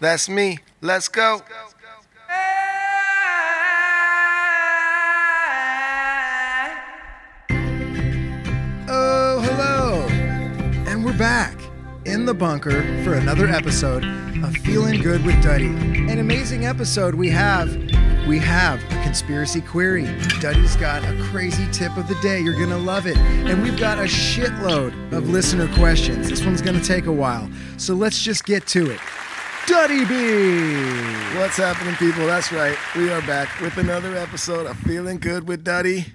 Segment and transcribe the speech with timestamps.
[0.00, 0.58] That's me.
[0.80, 1.42] Let's go.
[8.88, 10.06] Oh, hello.
[10.90, 11.54] And we're back
[12.06, 14.06] in the bunker for another episode
[14.42, 15.66] of Feeling Good with Duddy.
[15.66, 17.68] An amazing episode we have.
[18.26, 20.06] We have a conspiracy query.
[20.40, 22.40] Duddy's got a crazy tip of the day.
[22.40, 23.18] You're going to love it.
[23.18, 26.30] And we've got a shitload of listener questions.
[26.30, 27.50] This one's going to take a while.
[27.76, 29.00] So let's just get to it.
[29.66, 31.38] Duddy B.
[31.38, 32.26] What's happening, people?
[32.26, 32.76] That's right.
[32.96, 36.06] We are back with another episode of Feeling Good with Duddy.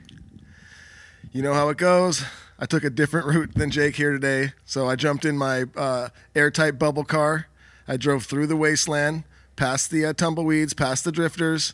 [1.32, 2.24] You know how it goes.
[2.60, 6.10] I took a different route than Jake here today, so I jumped in my uh,
[6.36, 7.48] airtight bubble car.
[7.88, 9.24] I drove through the wasteland,
[9.56, 11.74] past the uh, tumbleweeds, past the drifters.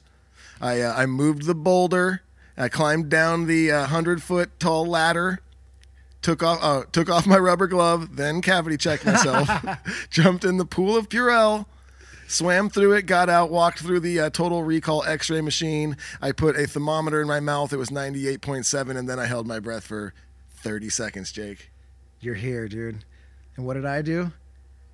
[0.59, 2.21] I uh, I moved the boulder.
[2.57, 5.39] I climbed down the uh, hundred foot tall ladder.
[6.21, 9.49] Took off uh, took off my rubber glove, then cavity checked myself.
[10.09, 11.65] jumped in the pool of Purell.
[12.27, 15.97] Swam through it, got out, walked through the uh, total recall x ray machine.
[16.21, 17.73] I put a thermometer in my mouth.
[17.73, 20.13] It was 98.7, and then I held my breath for
[20.55, 21.71] 30 seconds, Jake.
[22.21, 23.03] You're here, dude.
[23.57, 24.31] And what did I do?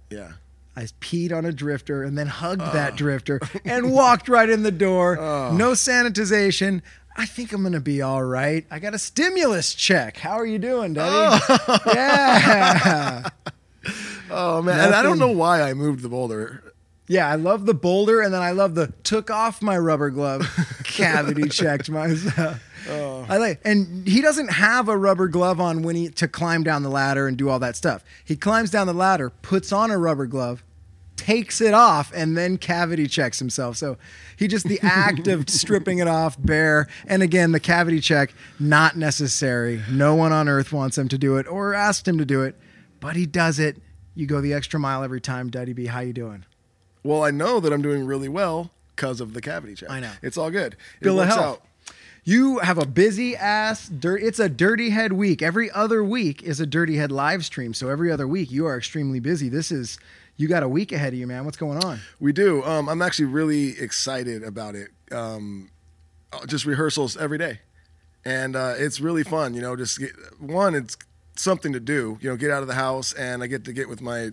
[0.10, 0.32] Yeah.
[0.76, 4.72] I peed on a drifter and then hugged that drifter and walked right in the
[4.72, 5.16] door.
[5.16, 6.84] No sanitization.
[7.18, 8.66] I think I'm gonna be all right.
[8.70, 10.18] I got a stimulus check.
[10.18, 11.38] How are you doing, Daddy?
[11.58, 11.80] Oh.
[11.94, 13.30] Yeah.
[14.30, 14.78] Oh, man.
[14.82, 16.62] And I don't know why I moved the boulder.
[17.08, 20.46] Yeah, I love the boulder and then I love the took off my rubber glove,
[20.84, 22.62] cavity checked myself.
[22.90, 23.26] Oh.
[23.30, 26.84] I like, and he doesn't have a rubber glove on when he to climb down
[26.84, 28.04] the ladder and do all that stuff.
[28.26, 30.64] He climbs down the ladder, puts on a rubber glove,
[31.28, 33.76] takes it off, and then cavity checks himself.
[33.76, 33.98] So
[34.38, 38.96] he just the act of stripping it off bare, and again the cavity check not
[38.96, 39.82] necessary.
[39.92, 42.56] No one on earth wants him to do it or asked him to do it,
[43.02, 43.76] but he does it.
[44.16, 45.88] You go the extra mile every time, Duddy B.
[45.88, 46.46] How you doing?
[47.04, 49.90] Well, I know that I'm doing really well because of the cavity check.
[49.92, 50.14] I know.
[50.22, 50.78] It's all good.
[51.02, 51.62] It Bill of health.
[52.24, 54.22] You have a busy ass dirt.
[54.22, 55.42] It's a dirty head week.
[55.42, 57.74] Every other week is a dirty head live stream.
[57.74, 59.48] So every other week you are extremely busy.
[59.48, 59.98] This is
[60.38, 61.46] you got a week ahead of you, man.
[61.46, 62.00] What's going on?
[62.20, 62.64] We do.
[62.64, 64.90] Um, I'm actually really excited about it.
[65.12, 65.72] Um,
[66.32, 67.60] uh, just rehearsals every day,
[68.24, 69.54] and uh, it's really fun.
[69.54, 70.96] You know, just get, one, it's
[71.36, 72.18] something to do.
[72.22, 74.32] You know, get out of the house, and I get to get with my,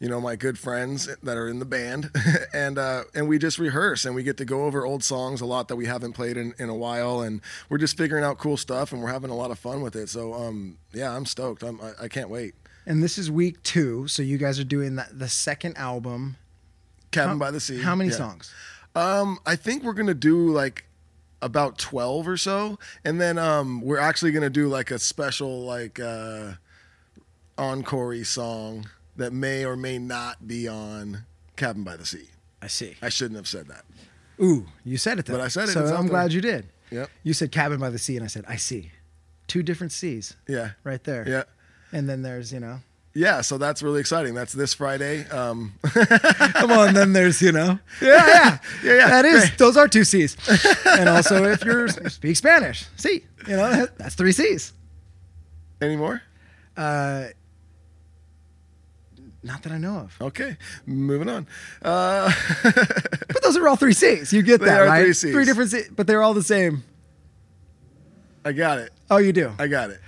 [0.00, 2.10] you know, my good friends that are in the band,
[2.52, 5.46] and uh, and we just rehearse, and we get to go over old songs a
[5.46, 8.56] lot that we haven't played in, in a while, and we're just figuring out cool
[8.56, 10.08] stuff, and we're having a lot of fun with it.
[10.08, 11.62] So, um, yeah, I'm stoked.
[11.62, 12.54] I'm, I, I can't wait.
[12.86, 14.06] And this is week two.
[14.08, 16.36] So you guys are doing that the second album.
[17.10, 17.82] Cabin How- by the Sea.
[17.82, 18.16] How many Yeah.
[18.16, 18.50] songs?
[18.94, 20.84] Um, I think we're gonna do like
[21.42, 25.98] about twelve or so, and then um, we're actually gonna do like a special like
[26.00, 26.52] uh,
[27.58, 31.24] encore song that may or may not be on
[31.56, 32.28] Cabin by the Sea.
[32.62, 32.96] I see.
[33.02, 33.84] I shouldn't have said that.
[34.42, 35.34] Ooh, you said it though.
[35.34, 36.08] But I said it, So I'm there.
[36.10, 36.66] glad you did.
[36.90, 37.10] Yep.
[37.22, 38.92] You said cabin by the sea, and I said I see.
[39.48, 40.72] Two different seas Yeah.
[40.84, 41.24] right there.
[41.28, 41.42] Yeah.
[41.92, 42.80] And then there's you know.
[43.14, 43.40] Yeah.
[43.40, 44.34] So that's really exciting.
[44.34, 45.26] That's this Friday.
[45.28, 47.78] Um, Come on, then there's you know.
[48.02, 49.58] Yeah, yeah, Yeah, yeah, That is great.
[49.58, 50.36] those are two C's.
[50.86, 53.24] and also, if you speak Spanish, C.
[53.48, 54.72] You know that's three C's.
[55.80, 56.20] any more?
[56.76, 57.28] Uh,
[59.42, 60.16] not that I know of.
[60.20, 60.56] Okay.
[60.86, 61.46] Moving on.
[61.80, 62.32] Uh,
[62.64, 64.32] But those are all three C's.
[64.32, 65.04] You get They that right?
[65.04, 65.32] three Cs.
[65.32, 66.82] Three different C's, but they're all the same.
[68.44, 68.92] I got it.
[69.10, 69.52] Oh, you do.
[69.58, 70.00] I got it.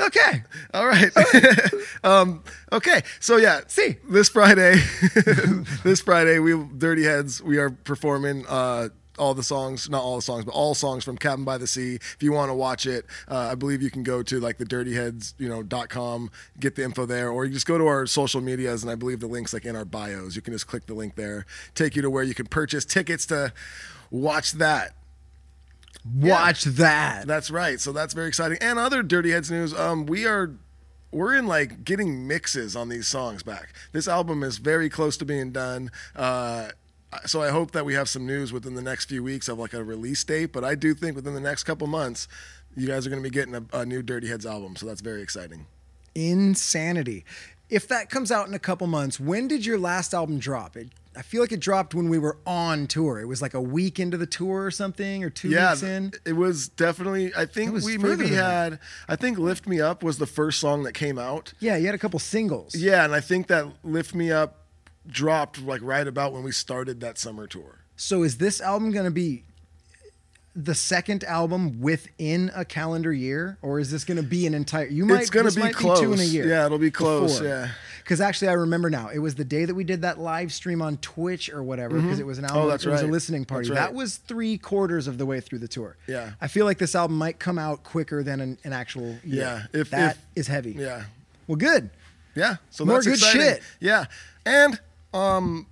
[0.00, 0.42] Okay.
[0.72, 1.10] All right.
[2.04, 2.42] um,
[2.72, 3.02] okay.
[3.20, 3.96] So yeah, See.
[4.08, 4.74] this Friday,
[5.84, 8.88] this Friday, we Dirty Heads, we are performing uh,
[9.18, 11.96] all the songs, not all the songs, but all songs from Cabin by the Sea.
[11.96, 14.64] If you want to watch it, uh, I believe you can go to like the
[14.64, 18.06] dirtyheads, you know, dot com, get the info there, or you just go to our
[18.06, 20.34] social medias, and I believe the link's like in our bios.
[20.34, 21.44] You can just click the link there,
[21.74, 23.52] take you to where you can purchase tickets to
[24.10, 24.94] watch that.
[26.14, 27.26] Watch that.
[27.26, 27.80] That's right.
[27.80, 28.58] So that's very exciting.
[28.60, 30.54] And other Dirty Heads news, um, we are
[31.12, 33.72] we're in like getting mixes on these songs back.
[33.92, 35.90] This album is very close to being done.
[36.14, 36.68] Uh,
[37.26, 39.72] so I hope that we have some news within the next few weeks of like
[39.72, 40.52] a release date.
[40.52, 42.28] But I do think within the next couple months,
[42.76, 44.76] you guys are going to be getting a, a new Dirty Heads album.
[44.76, 45.66] So that's very exciting.
[46.14, 47.24] Insanity.
[47.68, 50.76] If that comes out in a couple months, when did your last album drop?
[50.76, 53.20] It, I feel like it dropped when we were on tour.
[53.20, 56.12] It was like a week into the tour or something, or two yeah, weeks in.
[56.24, 57.32] it was definitely.
[57.36, 58.72] I think we maybe that.
[58.72, 58.78] had.
[59.08, 61.52] I think "Lift Me Up" was the first song that came out.
[61.58, 62.76] Yeah, you had a couple singles.
[62.76, 64.66] Yeah, and I think that "Lift Me Up"
[65.06, 67.80] dropped like right about when we started that summer tour.
[67.96, 69.44] So is this album going to be
[70.54, 74.86] the second album within a calendar year, or is this going to be an entire?
[74.86, 75.20] You might.
[75.20, 76.00] it's gonna be might close.
[76.00, 76.46] two in a year.
[76.46, 77.40] Yeah, it'll be close.
[77.40, 77.70] Yeah.
[78.10, 79.06] Because actually, I remember now.
[79.08, 82.00] It was the day that we did that live stream on Twitch or whatever.
[82.00, 82.62] Because it was an album.
[82.62, 83.68] Oh, that's it was a listening party.
[83.68, 83.76] Right.
[83.76, 85.96] That was three quarters of the way through the tour.
[86.08, 86.32] Yeah.
[86.40, 89.10] I feel like this album might come out quicker than an, an actual.
[89.22, 89.68] Year.
[89.72, 90.72] Yeah, if- that if- is heavy.
[90.72, 91.04] Yeah.
[91.46, 91.90] Well, good.
[92.34, 92.56] Yeah.
[92.70, 93.40] So More that's good exciting.
[93.42, 93.62] shit.
[93.78, 94.06] Yeah.
[94.44, 94.80] And
[95.14, 95.68] um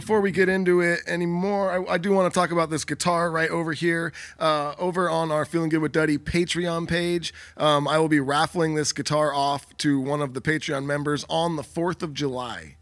[0.00, 3.32] before we get into it anymore, I, I do want to talk about this guitar
[3.32, 7.34] right over here, uh, over on our Feeling Good with Duddy Patreon page.
[7.56, 11.56] Um, I will be raffling this guitar off to one of the Patreon members on
[11.56, 12.76] the 4th of July.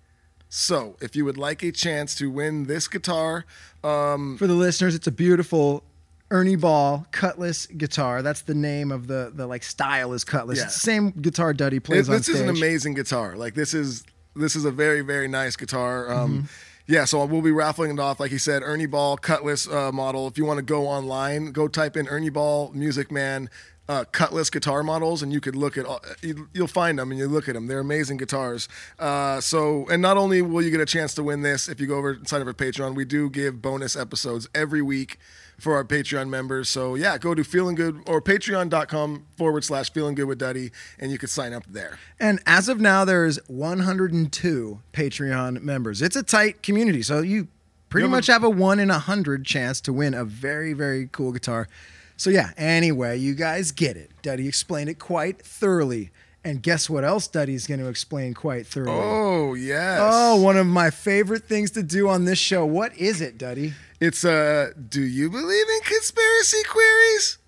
[0.51, 3.47] So, if you would like a chance to win this guitar,
[3.83, 5.85] um, For the listeners, it's a beautiful
[6.31, 8.21] Ernie Ball Cutlass guitar.
[8.21, 10.59] That's the name of the the like style is Cutlass.
[10.59, 10.67] Yeah.
[10.67, 13.37] Same guitar Duddy It- plays on this is an amazing guitar.
[13.37, 14.05] Like this is
[14.35, 16.13] this is a very very nice guitar.
[16.13, 16.47] Um, Mm-hmm.
[16.89, 20.29] Yeah, so we'll be raffling it off, like he said, Ernie Ball Cutlass uh, model.
[20.29, 23.51] If you want to go online, go type in Ernie Ball Music Man
[23.89, 25.85] uh, Cutlass guitar models, and you could look at.
[25.87, 27.67] all- you- You'll find them, and you look at them.
[27.67, 28.69] They're amazing guitars.
[28.99, 31.87] Uh, so, and not only will you get a chance to win this if you
[31.87, 35.19] go over and sign up for Patreon, we do give bonus episodes every week
[35.59, 36.69] for our Patreon members.
[36.69, 41.11] So yeah, go to feeling good or patreon.com forward slash feeling good with Duddy and
[41.11, 41.99] you can sign up there.
[42.21, 46.03] And as of now, there's 102 Patreon members.
[46.03, 47.49] It's a tight community, so you
[47.89, 51.09] pretty You much have a one in a hundred chance to win a very, very
[51.13, 51.69] cool guitar.
[52.17, 52.51] So yeah.
[52.57, 54.11] Anyway, you guys get it.
[54.23, 56.11] Duddy explained it quite thoroughly.
[56.45, 58.93] And guess what else Duddy's going to explain quite thoroughly?
[59.03, 60.01] Oh yes.
[60.03, 62.65] Oh, one of my favorite things to do on this show.
[62.65, 63.75] What is it, Duddy?
[64.01, 67.39] It's uh do you believe in conspiracy queries?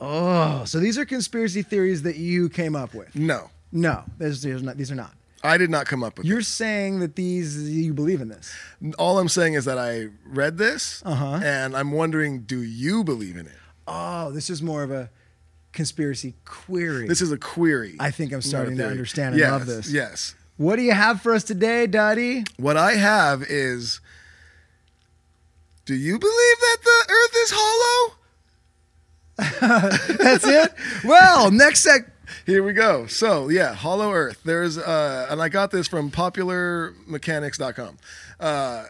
[0.00, 3.14] Oh, so these are conspiracy theories that you came up with.
[3.14, 3.50] No.
[3.72, 5.12] No, there's, there's not, these are not.
[5.42, 8.54] I did not come up with You're saying that these you believe in this.
[8.98, 11.40] All I'm saying is that I read this Uh-huh.
[11.42, 13.52] and I'm wondering do you believe in it?
[13.86, 15.10] Oh, this is more of a
[15.72, 17.06] conspiracy query.
[17.06, 17.96] This is a query.
[18.00, 19.92] I think I'm starting to understand and yes, love this.
[19.92, 20.34] Yes.
[20.56, 22.44] What do you have for us today, Daddy?
[22.56, 24.00] What I have is
[25.84, 28.12] Do you believe that the earth is hollow?
[30.18, 30.72] That's it.
[31.04, 32.10] well, next sec.
[32.46, 33.06] Here we go.
[33.06, 34.40] So yeah, Hollow Earth.
[34.44, 37.98] There's uh, and I got this from PopularMechanics.com.
[38.40, 38.84] Uh,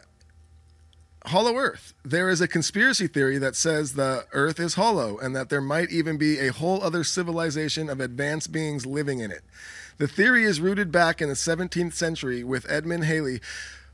[1.27, 1.93] Hollow Earth.
[2.05, 5.91] There is a conspiracy theory that says the Earth is hollow and that there might
[5.91, 9.43] even be a whole other civilization of advanced beings living in it.
[9.99, 13.41] The theory is rooted back in the 17th century with Edmund Halley,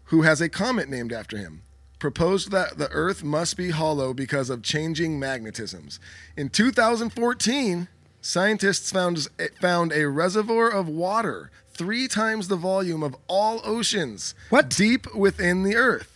[0.04, 1.62] who has a comet named after him.
[1.98, 5.98] Proposed that the Earth must be hollow because of changing magnetisms.
[6.36, 7.88] In 2014,
[8.20, 9.28] scientists found,
[9.58, 14.68] found a reservoir of water three times the volume of all oceans What?
[14.68, 16.11] deep within the Earth.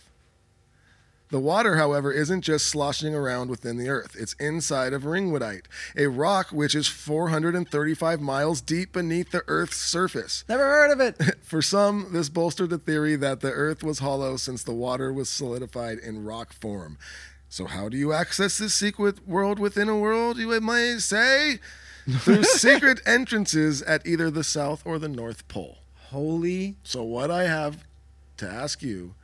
[1.29, 4.15] The water, however, isn't just sloshing around within the earth.
[4.17, 5.65] It's inside of ringwoodite,
[5.97, 10.45] a rock which is 435 miles deep beneath the earth's surface.
[10.47, 11.35] Never heard of it.
[11.43, 15.29] For some, this bolstered the theory that the earth was hollow since the water was
[15.29, 16.97] solidified in rock form.
[17.49, 21.59] So, how do you access this secret world within a world, you might say?
[22.09, 25.79] Through secret entrances at either the south or the north pole.
[26.09, 26.75] Holy.
[26.83, 27.83] So, what I have
[28.37, 29.15] to ask you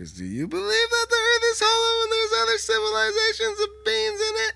[0.00, 4.20] is do you believe that the earth is hollow and there's other civilizations of beings
[4.20, 4.54] in it?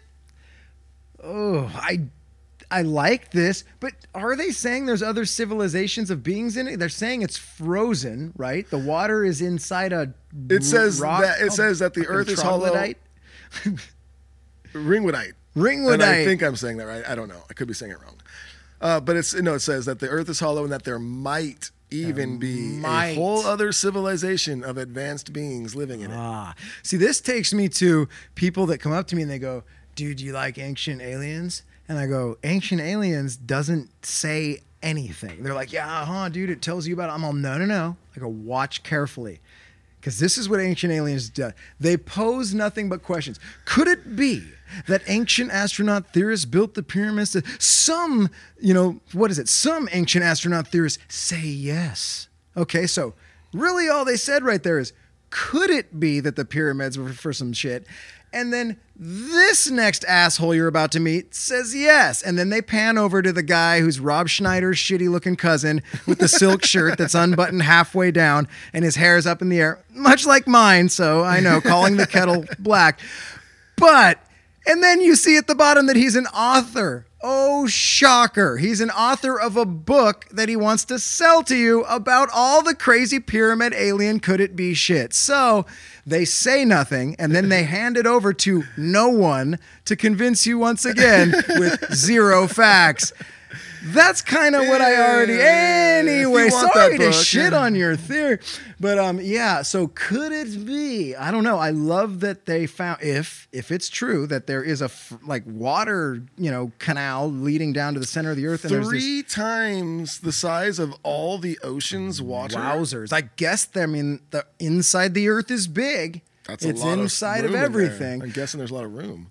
[1.22, 2.00] Oh, I.
[2.70, 6.78] I like this, but are they saying there's other civilizations of beings in it?
[6.80, 8.68] They're saying it's frozen, right?
[8.68, 10.12] The water is inside a.
[10.50, 12.72] It says rock that- it called says that the earth is hollow.
[14.72, 15.34] Ringwoodite.
[15.56, 15.94] Ringwoodite.
[15.94, 17.04] And I think I'm saying that right.
[17.08, 17.42] I don't know.
[17.48, 18.16] I could be saying it wrong.
[18.80, 19.54] Uh, but it's no.
[19.54, 23.10] It says that the Earth is hollow and that there might even be might.
[23.10, 26.16] a whole other civilization of advanced beings living in it.
[26.16, 29.64] Ah, see, this takes me to people that come up to me and they go,
[29.94, 35.72] "Dude, you like Ancient Aliens?" And I go, "Ancient Aliens doesn't say anything." They're like,
[35.72, 37.12] "Yeah, huh, dude, it tells you about." It.
[37.12, 39.40] I'm all, "No, no, no." I go, "Watch carefully."
[40.00, 41.52] Because this is what ancient aliens do.
[41.80, 43.40] They pose nothing but questions.
[43.64, 44.44] Could it be
[44.86, 47.36] that ancient astronaut theorists built the pyramids?
[47.58, 49.48] Some, you know, what is it?
[49.48, 52.28] Some ancient astronaut theorists say yes.
[52.56, 53.14] Okay, so
[53.52, 54.92] really all they said right there is,
[55.30, 57.86] could it be that the pyramids were for some shit?
[58.32, 62.20] And then this next asshole you're about to meet says yes.
[62.20, 66.18] And then they pan over to the guy who's Rob Schneider's shitty looking cousin with
[66.18, 69.84] the silk shirt that's unbuttoned halfway down and his hair is up in the air,
[69.90, 70.88] much like mine.
[70.88, 73.00] So I know, calling the kettle black.
[73.76, 74.18] But,
[74.66, 77.06] and then you see at the bottom that he's an author.
[77.22, 78.58] Oh, shocker.
[78.58, 82.62] He's an author of a book that he wants to sell to you about all
[82.62, 85.14] the crazy pyramid alien could it be shit.
[85.14, 85.64] So
[86.06, 90.58] they say nothing and then they hand it over to no one to convince you
[90.58, 93.12] once again with zero facts.
[93.86, 95.34] That's kind of what I already.
[95.34, 97.58] Yeah, if you Anyway, sorry to book, shit yeah.
[97.58, 98.38] on your theory,
[98.80, 99.62] but um, yeah.
[99.62, 101.14] So could it be?
[101.14, 101.58] I don't know.
[101.58, 105.42] I love that they found if if it's true that there is a f- like
[105.46, 110.20] water, you know, canal leading down to the center of the earth, this Three times
[110.20, 112.56] the size of all the ocean's water.
[112.56, 113.12] wowzers.
[113.12, 116.22] I guess I mean the inside the earth is big.
[116.46, 118.22] That's a it's lot inside of, of, room in everything.
[118.22, 119.30] I'm guessing there's a lot of room.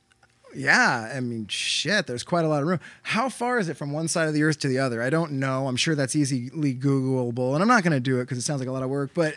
[0.56, 2.80] Yeah, I mean, shit, there's quite a lot of room.
[3.02, 5.02] How far is it from one side of the earth to the other?
[5.02, 5.68] I don't know.
[5.68, 8.62] I'm sure that's easily Googleable, and I'm not going to do it because it sounds
[8.62, 9.36] like a lot of work, but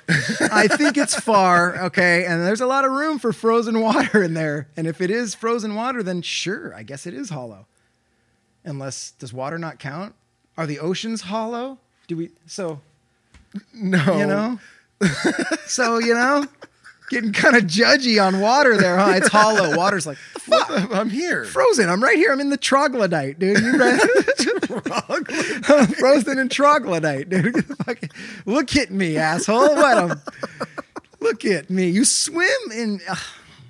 [0.53, 2.25] I think it's far, okay?
[2.27, 4.69] And there's a lot of room for frozen water in there.
[4.77, 7.67] And if it is frozen water, then sure, I guess it is hollow.
[8.65, 10.15] Unless, does water not count?
[10.57, 11.79] Are the oceans hollow?
[12.09, 12.81] Do we, so,
[13.73, 14.59] No, you know?
[15.67, 16.47] so, you know?
[17.09, 19.13] Getting kind of judgy on water there, huh?
[19.17, 19.77] It's hollow.
[19.79, 20.71] Water's like, the fuck?
[20.93, 21.45] I'm here.
[21.45, 21.89] frozen.
[21.89, 22.33] I'm right here.
[22.33, 23.61] I'm in the troglodyte, dude.
[23.61, 24.01] You read
[25.09, 27.65] I'm frozen in troglodyte, dude.
[28.45, 29.77] Look at me, asshole.
[29.77, 30.21] What a
[31.21, 31.89] look at me.
[31.89, 33.01] You swim in.
[33.09, 33.15] Uh,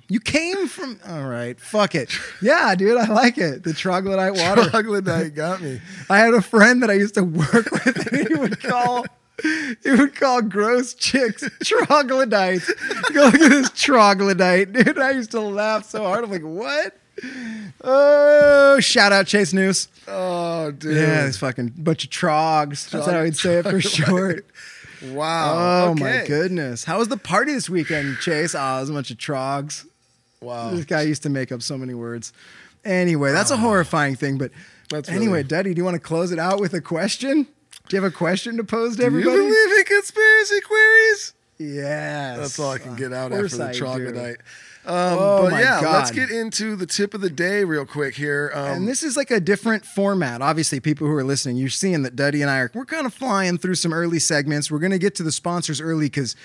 [0.09, 0.99] you came from.
[1.07, 2.11] All right, fuck it.
[2.41, 3.63] Yeah, dude, I like it.
[3.63, 4.69] The troglodyte water.
[4.69, 5.79] Troglodyte got me.
[6.09, 9.05] I had a friend that I used to work with, and he would call.
[9.43, 12.73] He would call gross chicks troglodytes.
[13.13, 14.97] Go look at this troglodyte, dude.
[14.97, 16.23] I used to laugh so hard.
[16.23, 16.97] I'm like, what?
[17.83, 19.87] Oh, shout out Chase News.
[20.07, 20.95] Oh, dude.
[20.95, 22.89] Yeah, this fucking bunch of trogs.
[22.89, 24.45] That's how I'd say it for short.
[25.11, 25.89] Wow.
[25.89, 26.83] Oh my goodness.
[26.83, 28.55] How was the party this weekend, Chase?
[28.55, 29.85] Oh, it was a bunch of trogs.
[30.41, 30.71] Wow.
[30.71, 32.33] This guy used to make up so many words.
[32.83, 34.37] Anyway, that's a horrifying thing.
[34.37, 34.51] But
[34.89, 37.47] That's anyway, really- Duddy, do you want to close it out with a question?
[37.89, 39.37] Do you have a question to pose to Do you everybody?
[39.37, 41.33] believe in conspiracy queries?
[41.59, 42.37] yes.
[42.37, 44.37] That's all I can get out after the I troglodyte.
[44.85, 48.15] Um, Oh but my yeah, let's get into the tip of the day real quick
[48.15, 48.51] here.
[48.55, 50.41] Um, and this is like a different format.
[50.41, 53.13] Obviously, people who are listening, you're seeing that Duddy and I are we're kind of
[53.13, 54.71] flying through some early segments.
[54.71, 56.35] We're gonna get to the sponsors early because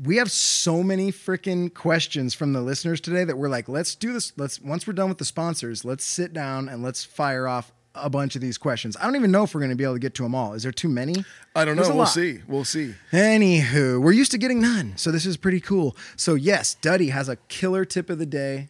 [0.00, 4.12] we have so many freaking questions from the listeners today that we're like, let's do
[4.12, 4.32] this.
[4.36, 8.10] Let's once we're done with the sponsors, let's sit down and let's fire off a
[8.10, 8.96] bunch of these questions.
[8.98, 10.54] I don't even know if we're gonna be able to get to them all.
[10.54, 11.24] Is there too many?
[11.54, 11.82] I don't know.
[11.82, 12.04] There's We'll lot.
[12.06, 12.40] see.
[12.46, 12.94] We'll see.
[13.12, 15.96] Anywho, we're used to getting none, so this is pretty cool.
[16.16, 18.68] So yes, Duddy has a killer tip of the day.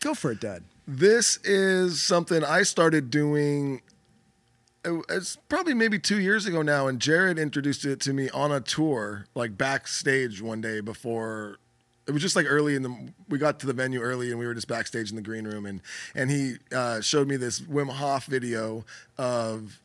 [0.00, 0.64] Go for it, Dud.
[0.86, 3.82] This is something I started doing.
[4.84, 8.50] Uh, it's probably maybe two years ago now, and Jared introduced it to me on
[8.50, 11.58] a tour, like backstage one day before.
[12.06, 13.12] It was just like early in the.
[13.28, 15.66] We got to the venue early, and we were just backstage in the green room,
[15.66, 15.80] and
[16.14, 18.84] and he uh, showed me this Wim Hof video
[19.18, 19.78] of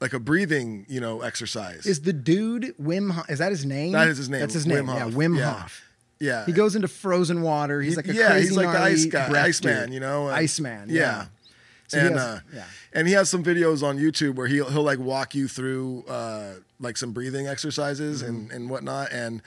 [0.00, 1.86] like a breathing, you know, exercise.
[1.86, 3.12] Is the dude Wim?
[3.12, 3.92] Hof, is that his name?
[3.92, 4.88] That is his name, That's his Wim name.
[4.88, 5.52] Yeah, Wim Yeah.
[5.60, 5.82] Hof.
[6.20, 7.80] yeah, He goes into frozen water.
[7.80, 10.88] He's like a yeah, crazy he's like the ice guy, Iceman, you know, and- Iceman.
[10.90, 11.00] yeah.
[11.00, 11.26] Yeah.
[11.88, 12.64] So he and has- uh, yeah.
[12.94, 16.54] and he has some videos on YouTube where he'll he'll like walk you through uh,
[16.80, 18.56] like some breathing exercises and Mm-hmm.
[18.56, 19.12] and whatnot.
[19.12, 19.40] And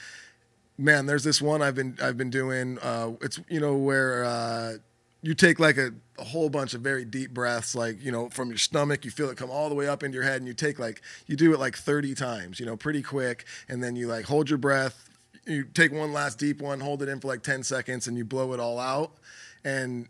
[0.77, 2.79] man, there's this one I've been I've been doing.
[2.79, 4.73] Uh, it's you know where uh,
[5.21, 8.49] you take like a, a whole bunch of very deep breaths, like you know from
[8.49, 10.53] your stomach, you feel it come all the way up into your head, and you
[10.53, 14.07] take like you do it like 30 times, you know, pretty quick, and then you
[14.07, 15.09] like hold your breath.
[15.45, 18.25] You take one last deep one, hold it in for like 10 seconds, and you
[18.25, 19.13] blow it all out.
[19.63, 20.07] And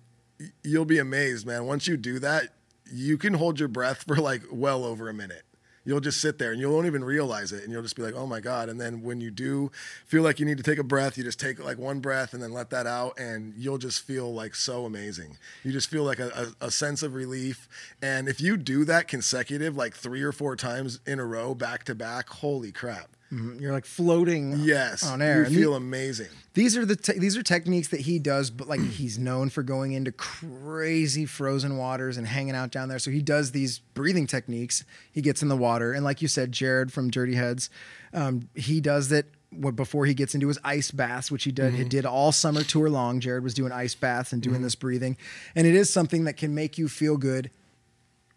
[0.64, 1.66] you'll be amazed, man.
[1.66, 2.54] Once you do that,
[2.92, 5.44] you can hold your breath for like well over a minute.
[5.86, 8.16] You'll just sit there and you won't even realize it, and you'll just be like,
[8.16, 9.72] "Oh my god!" And then when you do
[10.06, 12.42] feel like you need to take a breath, you just take like one breath and
[12.42, 15.38] then let that out, and you'll just feel like so amazing.
[15.64, 17.70] You just feel like a, a, a sense of relief.
[18.02, 21.84] And if you do that consecutive, like three or four times in a row, back
[21.86, 23.15] to back, holy crap!
[23.34, 23.60] Mhm.
[23.60, 25.40] You're like floating Yes, on air.
[25.40, 26.28] you And the- feel amazing.
[26.54, 29.64] These are the te- these are techniques that he does, but like he's known for
[29.64, 33.00] going into crazy frozen waters and hanging out down there.
[33.00, 34.84] So he does these breathing techniques.
[35.12, 37.70] He gets in the water, and like you said, Jared from Dirty Heads,
[38.14, 41.74] um, he does that wh- before he gets into his ice baths, which he did
[41.74, 43.20] he did all summer tour long.
[43.20, 45.18] Jared was doing ice baths and doing this breathing,
[45.56, 47.50] and it is something that can make you feel good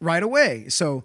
[0.01, 0.65] right away.
[0.69, 1.05] So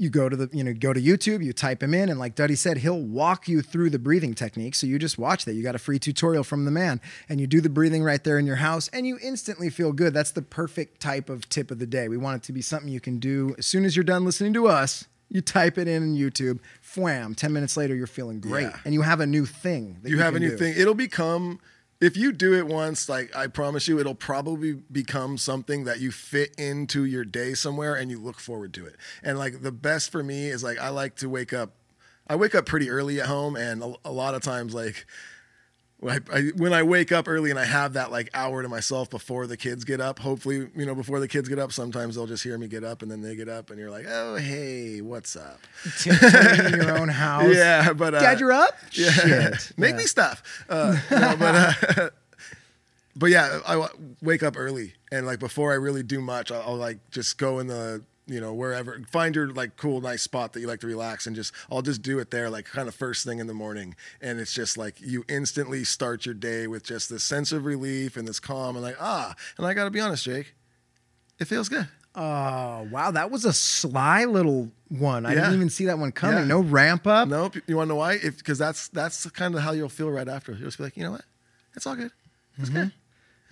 [0.00, 2.34] you go to the you know go to YouTube, you type him in, and like
[2.34, 4.74] Duddy said, he'll walk you through the breathing technique.
[4.74, 5.52] So you just watch that.
[5.54, 8.38] You got a free tutorial from the man, and you do the breathing right there
[8.38, 10.14] in your house, and you instantly feel good.
[10.14, 12.08] That's the perfect type of tip of the day.
[12.08, 14.54] We want it to be something you can do as soon as you're done listening
[14.54, 15.06] to us.
[15.28, 16.58] You type it in on YouTube,
[16.96, 17.34] wham!
[17.36, 18.76] Ten minutes later, you're feeling great, Yeah.
[18.84, 19.98] and you have a new thing.
[20.02, 20.56] That you have a new do.
[20.56, 20.74] thing.
[20.76, 21.60] It'll become
[22.00, 26.10] if you do it once, like I promise you, it'll probably become something that you
[26.10, 28.96] fit into your day somewhere and you look forward to it.
[29.22, 31.72] And like the best for me is like I like to wake up.
[32.26, 35.06] I wake up pretty early at home, and a, a lot of times like.
[36.00, 38.68] When I, I, when I wake up early and I have that like hour to
[38.70, 42.14] myself before the kids get up, hopefully, you know, before the kids get up, sometimes
[42.14, 44.36] they'll just hear me get up and then they get up and you're like, oh,
[44.36, 45.60] hey, what's up?
[46.06, 47.54] In your own house.
[47.54, 48.74] Yeah, but uh, Dad, you're up.
[48.92, 49.10] yeah.
[49.10, 49.72] Shit.
[49.76, 49.96] Make Yeah.
[49.98, 50.64] me stuff.
[50.70, 51.54] Uh, no, but,
[51.98, 52.10] uh,
[53.16, 56.62] but yeah, I w- wake up early and like before I really do much, I'll,
[56.62, 60.52] I'll like just go in the you know wherever find your like cool nice spot
[60.52, 62.94] that you like to relax and just I'll just do it there like kind of
[62.94, 66.84] first thing in the morning and it's just like you instantly start your day with
[66.84, 69.90] just this sense of relief and this calm and like ah and I got to
[69.90, 70.54] be honest Jake
[71.38, 75.24] it feels good Oh wow, that was a sly little one.
[75.26, 75.42] I Yeah.
[75.42, 76.38] didn't even see that one coming.
[76.40, 76.44] Yeah.
[76.44, 77.28] No ramp up.
[77.28, 80.10] nope you want to know why if because that's that's kind of how you'll feel
[80.10, 81.24] right after you'll just be like you know what
[81.76, 82.10] it's all good
[82.58, 82.92] it's good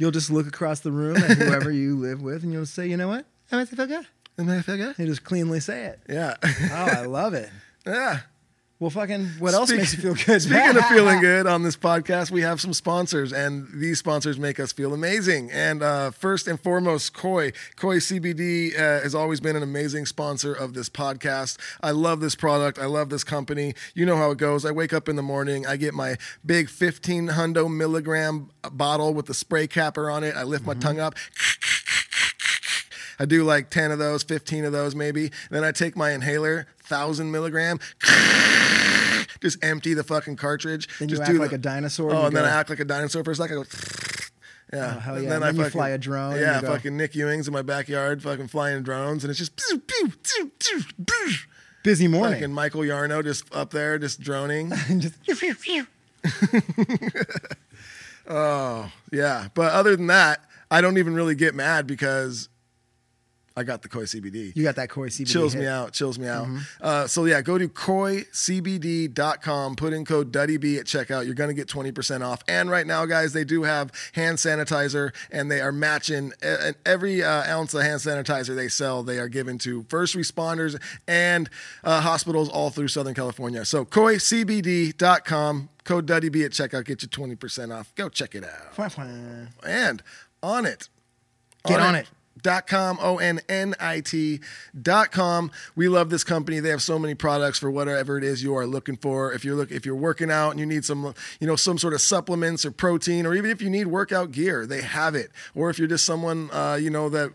[0.01, 2.97] You'll just look across the room at whoever you live with, and you'll say, "You
[2.97, 3.27] know what?
[3.51, 4.07] Makes me feel good."
[4.39, 6.01] And then I feel good You just cleanly say it.
[6.09, 7.51] yeah Oh, I love it.
[7.87, 8.21] yeah
[8.81, 10.41] Well, fucking, what else Speak- makes you feel good?
[10.41, 14.61] Speaking of feeling good on this podcast, we have some sponsors, and these sponsors make
[14.61, 15.51] us feel amazing.
[15.51, 17.51] And uh, first and foremost, Koi.
[17.75, 21.59] Koi CBD uh, has always been an amazing sponsor of this podcast.
[21.83, 22.79] I love this product.
[22.79, 23.75] I love this company.
[23.95, 24.65] You know how it goes.
[24.65, 26.17] I wake up in the morning, I get my
[26.47, 30.37] big 15 hundo milligram bottle with the spray capper on it.
[30.37, 31.17] I lift my tongue up.
[33.19, 35.31] I do like 10 of those, 15 of those maybe.
[35.51, 37.79] Then I take my inhaler, 1,000 milligram,
[39.41, 40.89] just empty the fucking cartridge.
[40.99, 42.11] Then you just act do like the- a dinosaur.
[42.13, 43.59] Oh, and and then go, I act like a dinosaur for a second.
[43.59, 43.69] I go,
[44.73, 44.95] yeah.
[44.97, 45.31] Oh, hell And yeah.
[45.31, 47.53] Then, Then I you fly a drone and Yeah, you go- fucking Nick Ewing's in
[47.55, 51.35] my backyard, fucking flying drones, and it's just pew, pew, pew, pew, pew.
[51.83, 52.35] busy morning.
[52.35, 54.73] fucking Michael Yarno just up there, just droning.
[54.89, 55.15] And just,
[58.31, 59.49] Oh, yeah.
[59.55, 62.49] But other than that, I don't even really get mad because
[63.59, 64.55] I got the Koi CBD.
[64.55, 65.27] you got that Koi CBD.
[65.27, 65.61] chills hit.
[65.61, 66.49] me out chills me out.
[66.81, 71.27] Uh, so yeah go to koicbd.com put in code duddyb at checkout.
[71.27, 72.43] You're going to get 20% off.
[72.49, 76.33] And right now guys they do have hand sanitizer and they are matching
[76.87, 81.51] every uh, ounce of hand sanitizer they sell they are given to first responders and
[81.85, 83.65] uh, hospitals all through southern california.
[83.65, 87.95] So koicbd.com code duddyb at checkout get you 20% off.
[87.95, 88.75] Go check it out.
[89.67, 90.03] And
[90.43, 90.89] on it.
[91.65, 92.09] Get on it.
[92.43, 94.41] Dot com o-n-n-i-t
[94.81, 95.51] dot com.
[95.77, 96.61] We love this company.
[96.61, 99.33] They have so many products for whatever it is you are looking for.
[99.33, 101.95] If you're look if you're working out and you need some you know some sort
[101.95, 105.31] of supplements or protein or even if you need workout gear they have it.
[105.55, 107.33] Or if you're just someone uh, you know that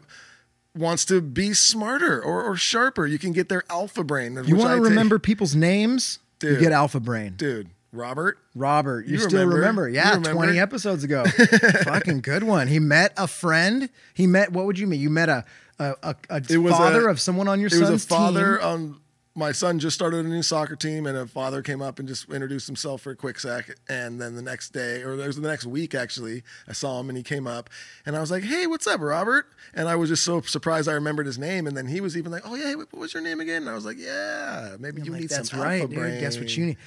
[0.75, 4.71] wants to be smarter or, or sharper you can get their alpha brain You want
[4.75, 6.19] to remember people's names?
[6.41, 7.35] You get Alpha Brain.
[7.37, 9.55] dude robert Robert, you, You still remember.
[9.55, 9.89] remember?
[9.89, 10.31] Yeah, remember.
[10.33, 11.23] 20 episodes ago.
[11.83, 12.67] Fucking good one.
[12.67, 13.89] He met a friend.
[14.13, 14.99] He met, what would you mean?
[14.99, 15.45] You met a,
[15.79, 18.67] a, a, a father a- of someone on your it was a father team.
[18.67, 18.99] on
[19.35, 22.29] my son just started a new soccer team and a father came up and just
[22.31, 25.47] introduced himself for a quick sec and then the next day or it was the
[25.47, 27.67] next week actually i saw him and he came up
[28.05, 30.93] and i was like hey what's up robert and i was just so surprised i
[30.93, 33.39] remembered his name and then he was even like oh yeah what was your name
[33.39, 35.95] again and i was like yeah maybe I'm you like, need That's some right, alpha
[35.95, 36.19] dude.
[36.19, 36.77] Guess what you need?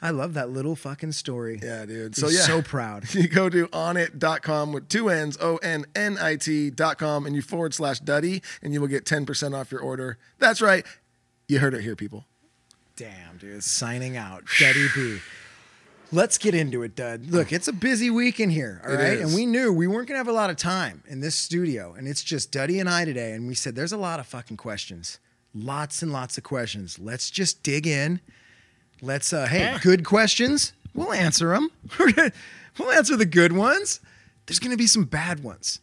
[0.00, 1.58] I love that little fucking story.
[1.62, 3.12] yeah dude so so yeah so proud.
[3.14, 7.74] you go to onnit.com with two N's, O N N I T.com, and you forward
[7.74, 10.18] slash Duddy, and you will get 10% off your order.
[10.38, 10.84] That's right.
[11.48, 12.24] You heard it here, people.
[12.96, 13.62] Damn, dude.
[13.64, 14.44] Signing out.
[14.60, 15.18] Duddy B.
[16.10, 17.26] Let's get into it, Dud.
[17.26, 19.12] Look, it's a busy week in here, all It right?
[19.14, 19.20] is.
[19.22, 21.92] And we knew we weren't going to have a lot of time in this studio.
[21.92, 23.32] And it's just Duddy and I today.
[23.32, 25.18] And we said, there's a lot of fucking questions.
[25.54, 26.98] lots and lots of questions.
[26.98, 28.20] Let's just dig in.
[29.00, 30.72] Let's uh hey, good questions.
[30.94, 31.70] We'll answer them.
[32.78, 34.00] we'll answer the good ones.
[34.46, 35.80] There's going to be some bad ones.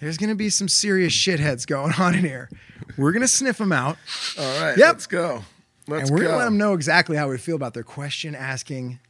[0.00, 2.48] There's going to be some serious shitheads going on in here.
[2.96, 3.98] We're going to sniff them out.
[4.38, 4.88] All right, Yep.
[4.88, 5.42] let's go.
[5.88, 6.28] Let's and we're go.
[6.28, 9.00] going to let them know exactly how we feel about their question asking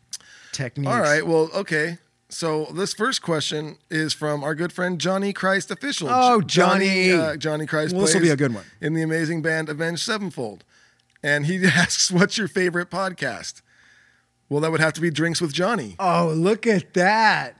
[0.52, 0.90] techniques.
[0.90, 1.24] All right.
[1.26, 1.98] Well, okay.
[2.30, 6.08] So this first question is from our good friend Johnny Christ official.
[6.10, 7.12] Oh, Johnny, Johnny.
[7.12, 7.92] uh, Johnny Christ.
[7.94, 8.64] Well, this will be a good one.
[8.80, 10.64] in the amazing band Avenged Sevenfold,
[11.22, 13.62] and he asks, "What's your favorite podcast?"
[14.48, 15.94] Well, that would have to be Drinks with Johnny.
[15.98, 17.56] Oh, look at that.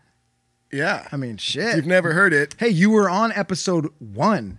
[0.73, 1.07] Yeah.
[1.13, 1.77] I mean, if shit.
[1.77, 4.59] you've never heard it, Hey, you were on episode one.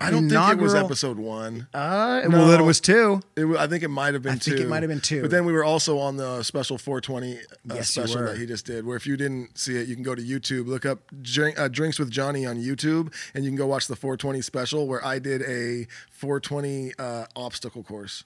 [0.00, 1.66] I don't think it was episode one.
[1.74, 3.20] Uh, well, then it was two.
[3.36, 4.52] It, I think it might have been I two.
[4.52, 5.22] think it might have been two.
[5.22, 7.40] But then we were also on the special 420 uh,
[7.74, 8.86] Yes, special that he just did.
[8.86, 11.66] Where if you didn't see it, you can go to YouTube, look up drink, uh,
[11.66, 15.18] Drinks with Johnny on YouTube, and you can go watch the 420 special where I
[15.18, 18.22] did a 420 uh, obstacle course.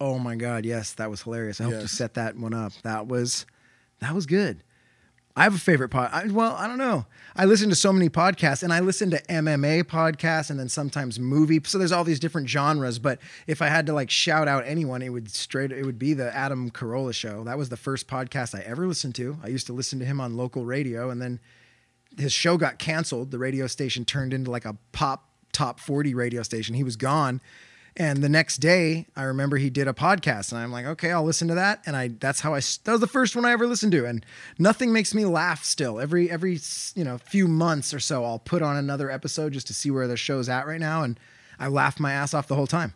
[0.00, 1.60] Oh my god, yes, that was hilarious.
[1.60, 2.72] I hope you set that one up.
[2.82, 3.44] That was
[4.00, 4.62] that was good.
[5.36, 6.10] I have a favorite pod.
[6.12, 7.06] I, well, I don't know.
[7.36, 11.20] I listen to so many podcasts, and I listen to MMA podcasts, and then sometimes
[11.20, 11.60] movie.
[11.64, 12.98] So there's all these different genres.
[12.98, 15.70] But if I had to like shout out anyone, it would straight.
[15.70, 17.44] It would be the Adam Carolla show.
[17.44, 19.38] That was the first podcast I ever listened to.
[19.42, 21.38] I used to listen to him on local radio, and then
[22.18, 23.30] his show got canceled.
[23.30, 26.74] The radio station turned into like a pop top 40 radio station.
[26.74, 27.40] He was gone.
[28.00, 31.22] And the next day, I remember he did a podcast, and I'm like, okay, I'll
[31.22, 31.82] listen to that.
[31.84, 34.24] And I that's how I that was the first one I ever listened to, and
[34.58, 35.64] nothing makes me laugh.
[35.64, 36.58] Still, every every
[36.94, 40.08] you know few months or so, I'll put on another episode just to see where
[40.08, 41.20] the show's at right now, and
[41.58, 42.94] I laugh my ass off the whole time.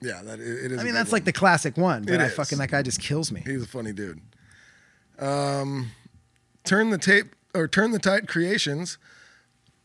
[0.00, 0.78] Yeah, that it, is.
[0.78, 1.16] I mean, that's one.
[1.16, 2.34] like the classic one, but It I is.
[2.34, 3.42] fucking that guy just kills me.
[3.44, 4.20] He's a funny dude.
[5.18, 5.90] Um,
[6.62, 8.98] turn the tape or turn the tide creations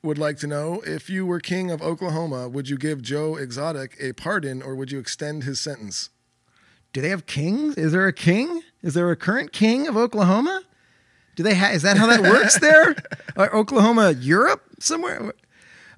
[0.03, 3.95] would like to know if you were king of Oklahoma, would you give Joe Exotic
[3.99, 6.09] a pardon or would you extend his sentence?
[6.93, 7.77] Do they have kings?
[7.77, 8.63] Is there a king?
[8.81, 10.63] Is there a current king of Oklahoma?
[11.35, 11.73] Do they have?
[11.73, 12.95] Is that how that works there?
[13.37, 15.31] Or Oklahoma, Europe, somewhere?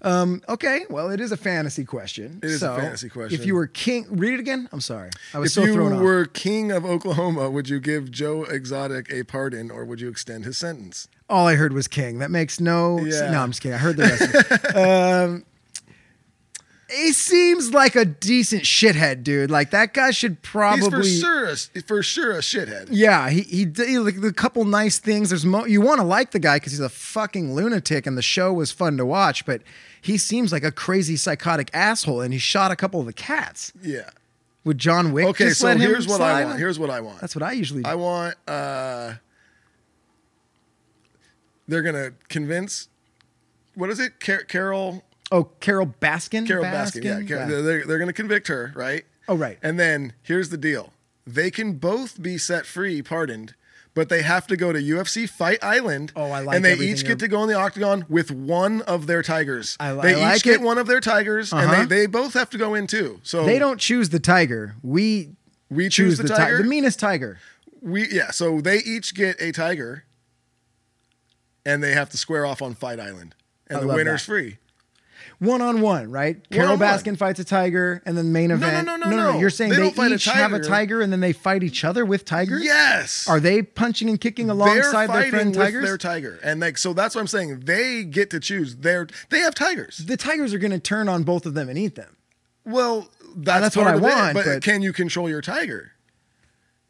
[0.03, 2.39] Um, okay, well, it is a fantasy question.
[2.43, 3.39] It is a fantasy question.
[3.39, 4.67] If you were king, read it again.
[4.73, 5.97] I'm sorry, I was If so thrown off.
[5.97, 10.01] If you were king of Oklahoma, would you give Joe Exotic a pardon or would
[10.01, 11.07] you extend his sentence?
[11.29, 12.19] All I heard was king.
[12.19, 12.99] That makes no.
[12.99, 13.31] Yeah.
[13.31, 13.75] No, I'm just kidding.
[13.75, 14.21] I heard the rest.
[14.21, 14.75] of it.
[15.23, 15.45] Um,
[16.91, 19.49] he seems like a decent shithead, dude.
[19.49, 21.07] Like that guy should probably.
[21.07, 22.89] He's for sure, a, for sure a shithead.
[22.91, 25.29] Yeah, he he did like a couple nice things.
[25.29, 28.21] There's mo- you want to like the guy because he's a fucking lunatic, and the
[28.21, 29.45] show was fun to watch.
[29.45, 29.61] But
[30.03, 33.71] he seems like a crazy psychotic asshole, and he shot a couple of the cats.
[33.81, 34.09] Yeah.
[34.65, 35.25] Would John Wick?
[35.27, 36.59] Okay, just so let him here's what I want.
[36.59, 37.21] Here's what I want.
[37.21, 37.89] That's what I usually do.
[37.89, 38.35] I want.
[38.47, 39.13] uh
[41.67, 42.89] They're gonna convince.
[43.75, 45.03] What is it, Car- Carol?
[45.31, 46.45] oh, Carole Baskin.
[46.47, 47.03] Carole Baskin.
[47.03, 49.03] Yeah, Car- they're they're gonna convict her, right?
[49.27, 49.57] Oh, right.
[49.63, 50.93] And then here's the deal:
[51.25, 53.55] they can both be set free, pardoned,
[53.95, 56.11] but they have to go to UFC Fight Island.
[56.15, 58.81] Oh, I like And they each you're- get to go in the octagon with one
[58.83, 59.77] of their tigers.
[59.79, 61.73] I they I each like get one of their tigers, Uh-huh.
[61.81, 63.19] and they, they both have to go in too.
[63.23, 64.75] So They don't choose the tiger.
[64.81, 65.35] We
[65.69, 66.43] we choose choose the, the tiger.
[66.43, 66.57] tiger.
[66.63, 67.39] The meanest tiger.
[67.81, 68.31] we yeah.
[68.31, 70.05] So they each get a tiger,
[71.65, 73.35] and they have to square off on Fight Island,
[73.67, 74.31] and I the winner's that.
[74.31, 74.57] free.
[75.39, 76.37] One on one, right?
[76.49, 76.99] Carol One-on-one.
[76.99, 78.85] Baskin fights a tiger, and then main event.
[78.85, 79.31] no, no, no.
[79.33, 79.39] no.
[79.39, 80.69] You're saying They they, don't fight a each have a tiger.
[80.69, 82.63] tiger, and then they fight each other with tigers.
[82.63, 83.27] Yes.
[83.27, 85.83] Are they punching and kicking alongside their friend with tigers?
[85.85, 87.61] their tiger, and like so that's what I'm saying.
[87.61, 88.75] They get to choose.
[88.77, 89.97] Their they have tigers.
[89.97, 92.15] the tigers are going to turn on both of them and eat them.
[92.65, 95.41] Well, that's, that's what part I of it, want, But, but- can you control your
[95.41, 95.92] tiger?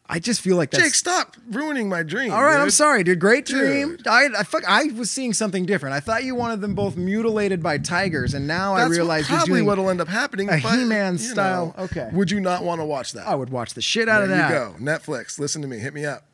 [0.09, 0.83] I just feel like that's.
[0.83, 2.33] Jake, stop ruining my dream.
[2.33, 3.19] all right, I'm sorry, dude.
[3.19, 3.95] Great dream.
[3.95, 4.07] Dude.
[4.07, 5.95] I I, fuck, I was seeing something different.
[5.95, 9.37] I thought you wanted them both mutilated by tigers, and now That's I realize you're
[9.37, 10.49] probably what'll end up happening.
[10.49, 12.09] a but, He-Man style- know, okay.
[12.11, 13.27] Would you not want to watch that?
[13.27, 14.49] I would watch the shit out there of that.
[14.49, 14.75] you go.
[14.79, 15.39] Netflix.
[15.39, 15.79] Listen to me.
[15.79, 16.25] Hit me up.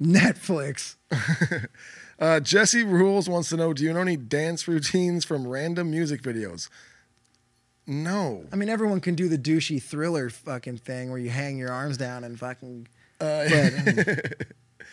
[0.00, 0.96] Netflix.
[2.18, 6.20] Uh, Jesse Rules wants to know: Do you know any dance routines from random music
[6.20, 6.68] videos?
[7.86, 8.44] No.
[8.52, 11.96] I mean, everyone can do the douchey thriller fucking thing where you hang your arms
[11.96, 12.88] down and fucking.
[13.20, 14.24] Uh, but, um,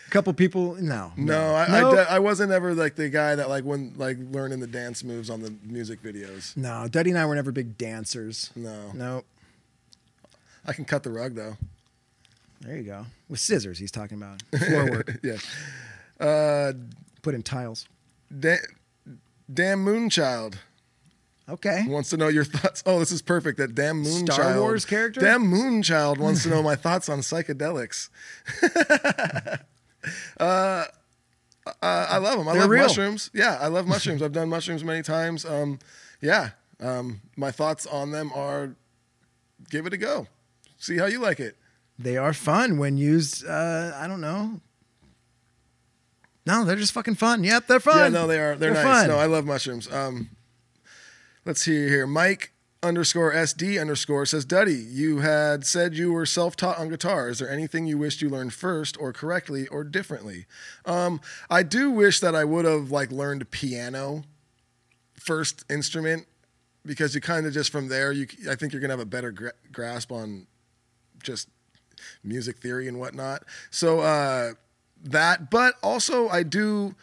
[0.10, 3.50] couple people, no, No, I, no, I, de- I wasn't ever like the guy that
[3.50, 6.56] like when like learning the dance moves on the music videos.
[6.58, 6.88] no.
[6.90, 8.50] Duddy and I were never big dancers.
[8.56, 9.24] No, No,
[10.66, 11.56] I can cut the rug though.
[12.62, 13.06] there you go.
[13.30, 15.38] With scissors, he's talking about floor work, yeah.
[16.20, 16.74] Uh,
[17.22, 17.88] put in tiles.
[18.40, 18.58] da-
[19.54, 20.56] damn Moonchild
[21.50, 21.86] Okay.
[21.88, 22.84] wants to know your thoughts.
[22.86, 23.58] Oh, this is perfect.
[23.58, 25.22] That damn Moonchild Star Wars character?
[25.22, 28.10] Damn Moonchild wants to know my thoughts on psychedelics.
[30.40, 30.46] uh,
[31.66, 32.48] uh, I love them.
[32.48, 32.84] I They're love real.
[32.84, 33.30] mushrooms.
[33.34, 34.22] Yeah, I love mushrooms.
[34.22, 35.46] I've done mushrooms many times.
[35.46, 35.80] Um,
[36.22, 38.76] yeah, um, my thoughts on them are
[39.70, 40.28] give it a go.
[40.78, 41.56] See how you like it.
[41.98, 43.46] They are fun when used.
[43.46, 44.62] Uh, I don't know.
[46.46, 47.44] No, they're just fucking fun.
[47.44, 47.98] Yep, they're fun.
[47.98, 48.56] Yeah, no, they are.
[48.56, 49.02] They're, They're nice.
[49.02, 49.08] fun.
[49.10, 49.92] No, I love mushrooms.
[49.92, 50.30] Um,
[51.48, 52.06] let's see here.
[52.06, 52.52] Mike
[52.84, 57.30] underscore SD underscore says, Duddy, you had said you were self taught on guitar.
[57.30, 60.46] Is there anything you wished you learned first or correctly or differently?
[60.86, 64.26] Um, I do wish that I would have like learned piano
[65.14, 66.28] first instrument
[66.86, 69.32] because you kind of just from there, you I think you're gonna have a better
[69.32, 70.48] gra- grasp on
[71.24, 71.48] just
[72.24, 73.44] music theory and whatnot.
[73.72, 74.52] So uh,
[75.06, 76.94] that, but also I do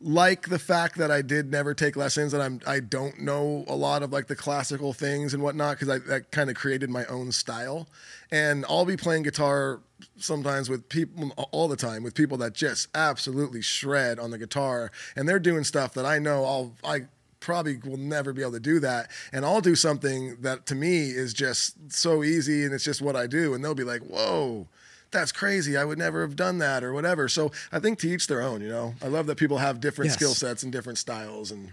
[0.00, 3.74] like the fact that I did never take lessons and I'm I don't know a
[3.74, 7.04] lot of like the classical things and whatnot because I that kind of created my
[7.06, 7.88] own style.
[8.30, 9.80] And I'll be playing guitar
[10.16, 14.92] sometimes with people all the time with people that just absolutely shred on the guitar
[15.16, 17.06] and they're doing stuff that I know I'll I
[17.40, 21.10] probably will never be able to do that and I'll do something that to me
[21.10, 24.68] is just so easy and it's just what I do and they'll be like, "Whoa,
[25.10, 25.76] that's crazy.
[25.76, 28.60] I would never have done that or whatever." So, I think to each their own,
[28.60, 28.94] you know.
[29.02, 30.14] I love that people have different Yes.
[30.14, 31.72] skill sets and different styles and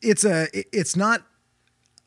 [0.00, 1.26] it's a it's not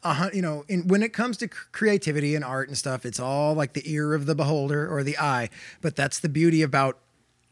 [0.04, 3.54] a you know in when it comes to creativity and art and stuff it's all
[3.54, 5.49] like the ear of the beholder or the eye
[5.82, 6.97] but that's the beauty about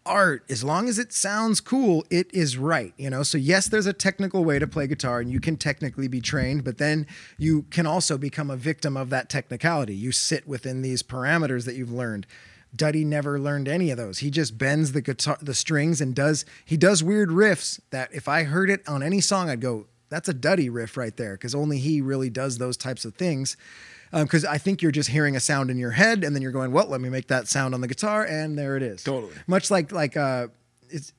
[0.05, 3.85] art as long as it sounds cool it is right you know so yes there's
[3.85, 7.05] a technical way to play guitar and you can technically be trained but then
[7.37, 11.75] you can also become a victim of that technicality you sit within these parameters that
[11.75, 12.25] you've learned
[12.75, 14.19] Duddy never learned any of those.
[14.19, 18.27] He just bends the guitar, the strings, and does he does weird riffs that if
[18.27, 21.53] I heard it on any song, I'd go, "That's a Duddy riff right there," because
[21.53, 23.57] only he really does those types of things.
[24.13, 26.71] Because I think you're just hearing a sound in your head, and then you're going,
[26.71, 29.03] "Well, let me make that sound on the guitar," and there it is.
[29.03, 29.33] Totally.
[29.47, 30.47] Much like like uh,
[30.89, 31.13] it's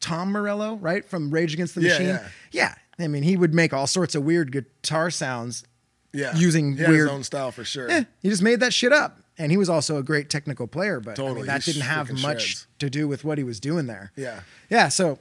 [0.00, 2.06] Tom Morello, right from Rage Against the Yeah, Machine.
[2.08, 2.28] yeah.
[2.52, 2.74] yeah.
[2.98, 5.64] I mean, he would make all sorts of weird guitar sounds
[6.12, 7.90] yeah, Using he weird- his own style for sure.
[7.90, 9.20] Eh, he just made that shit up.
[9.36, 12.12] And he was also a great technical player, but I mean, that he didn't have
[12.22, 12.66] much shreds.
[12.78, 14.12] to do with what he was doing there.
[14.16, 14.40] Yeah.
[14.70, 14.88] Yeah.
[14.88, 15.18] So,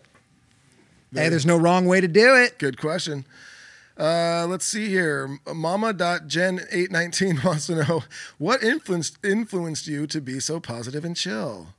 [1.11, 2.59] Very- hey, there's no wrong way to do it.
[2.59, 3.25] Good question.
[3.97, 5.39] Uh, let's see here.
[5.51, 8.03] Mama.gen819 wants to know
[8.37, 11.69] what influenced influenced you to be so positive and chill.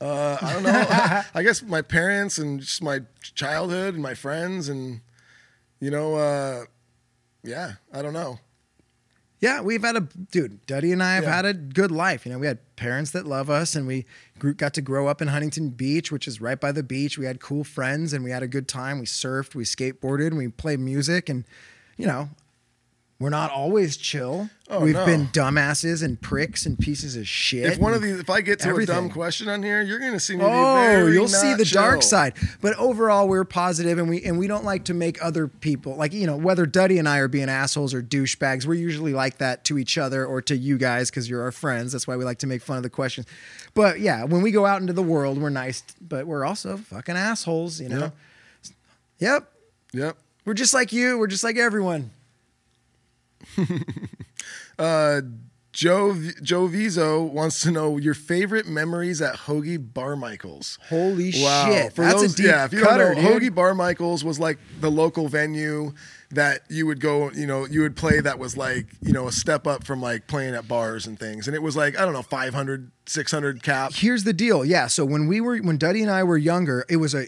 [0.00, 0.86] Uh, I don't know.
[1.34, 3.00] I guess my parents and just my
[3.34, 5.00] childhood and my friends and
[5.80, 6.64] you know, uh,
[7.42, 8.38] yeah, I don't know.
[9.38, 10.64] Yeah, we've had a dude.
[10.66, 11.36] Duddy and I have Yeah.
[11.36, 12.24] had a good life.
[12.24, 14.06] You know, we had parents that love us, and we
[14.38, 17.18] grew, got to grow up in Huntington Beach, which is right by the beach.
[17.18, 18.98] We had cool friends, and we had a good time.
[18.98, 21.44] We surfed, we skateboarded, and we played music, and
[21.98, 22.30] you know,
[23.18, 24.50] we're not always chill.
[24.68, 25.06] Oh, we've no.
[25.06, 27.64] been dumbasses and pricks and pieces of shit.
[27.72, 30.20] If one of these, if I get to a dumb question on here, you're gonna
[30.20, 30.40] see me.
[30.40, 32.34] be Oh, you'll see the dark side.
[32.60, 36.12] But overall, we're positive, and we and we don't like to make other people like
[36.12, 38.66] you know whether Duddy and I are being assholes or douchebags.
[38.66, 41.92] We're usually like that to each other or to you guys because you're our friends.
[41.92, 43.26] That's why we like to make fun of the questions.
[43.72, 47.16] But yeah, when we go out into the world, we're nice, but we're also fucking
[47.16, 47.80] assholes.
[47.80, 48.12] You know.
[49.20, 49.50] Yep.
[49.92, 50.18] Yep.
[50.44, 51.18] We're just like you.
[51.18, 52.10] We're just like everyone.
[54.78, 55.22] Uh,
[55.72, 60.78] Joe Joe Vizo wants to know your favorite memories at Hogue Barmichael's.
[60.88, 61.66] Holy Wow.
[61.70, 61.92] shit!
[61.94, 63.42] For That's those, a deep yeah, if you cutter, don't know, dude.
[63.42, 65.92] Hogue Barmichael's was like the local venue
[66.30, 69.32] that you would go, you know, you would play that was like, you know, a
[69.32, 71.46] step up from like playing at bars and things.
[71.46, 73.92] And it was like, I don't know, 500, 600 cap.
[73.94, 74.64] here's the deal.
[74.64, 74.86] Yeah.
[74.88, 77.26] So when we were when Duddy and I were younger, it was a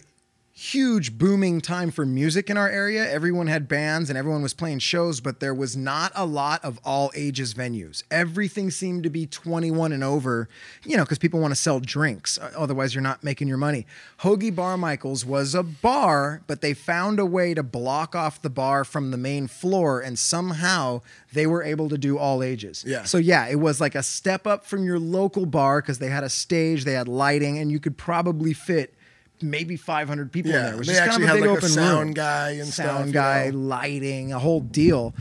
[0.58, 3.08] huge booming time for music in our area.
[3.08, 6.80] Everyone had bands and everyone was playing shows, but there was not a lot of
[6.84, 8.02] all ages venues.
[8.10, 10.48] Everything seemed to be 21 and over,
[10.84, 12.40] you know, because people want to sell drinks.
[12.56, 13.86] Otherwise, you're not making your money.
[14.18, 18.82] Hogue Barmichaels was a bar, but they found a way to block off the bar
[18.82, 22.82] from the main floor, and somehow they were able to do all ages.
[22.84, 23.04] Yeah.
[23.04, 26.24] So yeah, it was like a step up from your local bar because they had
[26.24, 28.94] a stage, they had lighting, and you could probably fit
[29.42, 30.74] maybe 500 people in there.
[30.74, 32.14] It was they just actually kind of a had big like a open sound room.
[32.14, 33.58] guy and sound stuff, you guy, know.
[33.58, 35.14] lighting, a whole deal.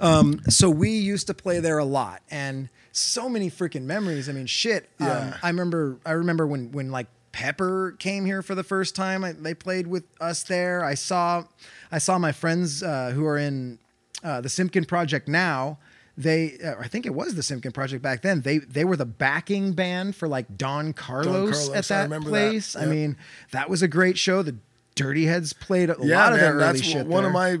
[0.00, 4.28] Um, so we used to play there a lot, and so many freaking memories.
[4.28, 4.88] I mean, shit.
[5.00, 5.36] Um, Yeah.
[5.42, 5.98] I remember.
[6.04, 9.24] I remember when when like Pepper came here for the first time.
[9.24, 10.84] I, they played with us there.
[10.84, 11.44] I saw,
[11.90, 13.78] I saw my friends uh, who are in
[14.22, 15.78] uh, the Simpkin Project now.
[16.16, 18.42] They, uh, I think it was the Simpkin Project back then.
[18.42, 22.22] They they were the backing band for like Don Carlos, Carlos, at I that that.
[22.22, 22.76] place.
[22.76, 23.16] I mean,
[23.52, 24.42] that was a great show.
[24.42, 24.56] The
[24.94, 27.06] Dirty Heads played a yeah, lot of their man, early that's shit.
[27.06, 27.58] one of my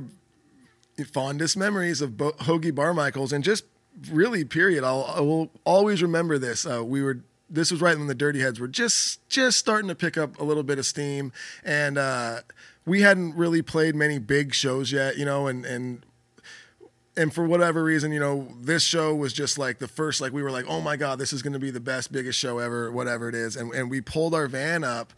[1.12, 3.64] fondest memories of Bo- Hogue Barmichael's, and just
[4.10, 4.84] really, period.
[4.84, 6.66] I'll I will always remember this.
[6.66, 7.20] Uh, we were.
[7.48, 10.44] This was right when the Dirty Heads were just just starting to pick up a
[10.44, 11.32] little bit of steam,
[11.64, 12.40] and uh,
[12.86, 16.04] we hadn't really played many big shows yet, you know, and and
[17.16, 20.42] and for whatever reason, you know, this show was just like the first, like we
[20.42, 22.90] were like, oh my God, this is going to be the best, biggest show ever,
[22.90, 23.56] whatever it is.
[23.56, 25.12] And, and we pulled our van up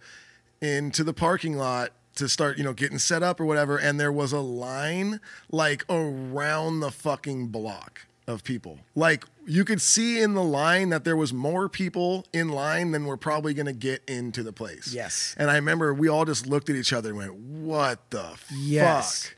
[0.60, 3.76] into the parking lot to start, you know, getting set up or whatever.
[3.76, 8.78] And there was a line like around the fucking block of people.
[8.94, 13.04] Like you could see in the line that there was more people in line than
[13.04, 14.92] we're probably going to get into the place.
[14.94, 15.34] Yes.
[15.38, 19.26] And I remember we all just looked at each other and went, what the Yes.
[19.26, 19.36] fuck?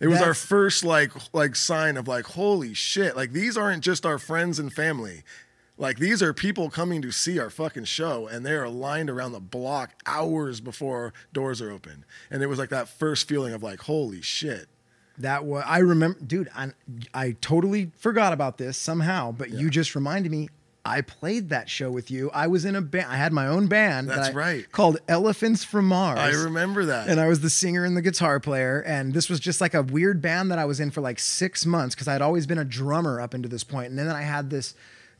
[0.00, 4.06] It was our first like like sign of like holy shit like these aren't just
[4.06, 5.22] our friends and family
[5.76, 9.32] like these are people coming to see our fucking show and they are lined around
[9.32, 13.62] the block hours before doors are open and it was like that first feeling of
[13.62, 14.68] like holy shit
[15.18, 16.48] That was I remember, dude.
[16.54, 16.70] I,
[17.12, 20.48] I totally forgot about this somehow, but you just reminded me.
[20.88, 22.30] I played that show with you.
[22.32, 23.06] I was in a band.
[23.10, 24.08] I had my own band.
[24.08, 24.70] That's right.
[24.72, 26.18] Called Elephants from Mars.
[26.18, 28.80] I remember that and I was the singer and the guitar player.
[28.80, 31.66] And this was just like a weird band that I was in for like six
[31.66, 33.90] months because I had always been a drummer up into this point.
[33.90, 34.74] And then I had this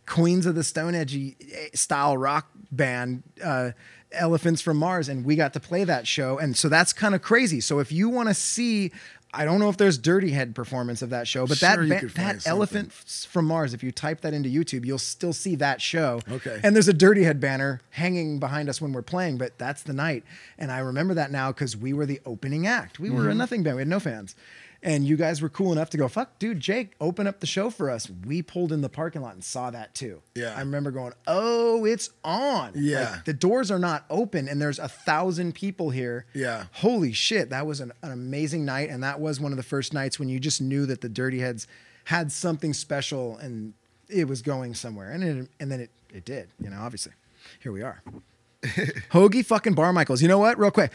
[0.06, 1.36] Queens of the Stone Age
[1.74, 3.72] style rock band, uh,
[4.10, 6.38] Elephants from Mars, and we got to play that show.
[6.38, 7.60] And so that's kind of crazy.
[7.60, 8.90] So if you want to see,
[9.34, 12.06] I don't know if there's Dirty Head performance of that show, but Sure, that ba-
[12.14, 12.46] that.
[12.46, 16.20] Elephants from Mars, if you type that into YouTube, you'll still see that show.
[16.30, 16.58] Okay.
[16.64, 19.92] And there's a Dirty Head banner hanging behind us when we're playing, but that's the
[19.92, 20.24] night.
[20.58, 22.98] And I remember that now because we were the opening act.
[22.98, 23.30] We were Mm-hmm.
[23.30, 23.76] a nothing band.
[23.76, 24.34] We had no fans.
[24.82, 27.68] And you guys were cool enough to go, fuck, dude, Jake, open up the show
[27.68, 28.08] for us.
[28.26, 30.22] We pulled in the parking lot and saw that too.
[30.36, 30.54] Yeah.
[30.56, 32.72] I remember going, oh, it's on.
[32.76, 33.10] Yeah.
[33.10, 36.26] Like, the doors are not open and there's a thousand people here.
[36.32, 36.66] Yeah.
[36.74, 37.50] Holy shit.
[37.50, 38.88] That was an, an amazing night.
[38.88, 41.40] And that was one of the first nights when you just knew that the Dirty
[41.40, 41.66] Heads
[42.04, 43.74] had something special and
[44.08, 45.10] it was going somewhere.
[45.10, 47.12] And, it, and then it, it did, you know, obviously.
[47.60, 48.02] Here we are.
[49.10, 50.22] Hogue fucking Barmichaels.
[50.22, 50.58] You know what?
[50.58, 50.92] Real quick.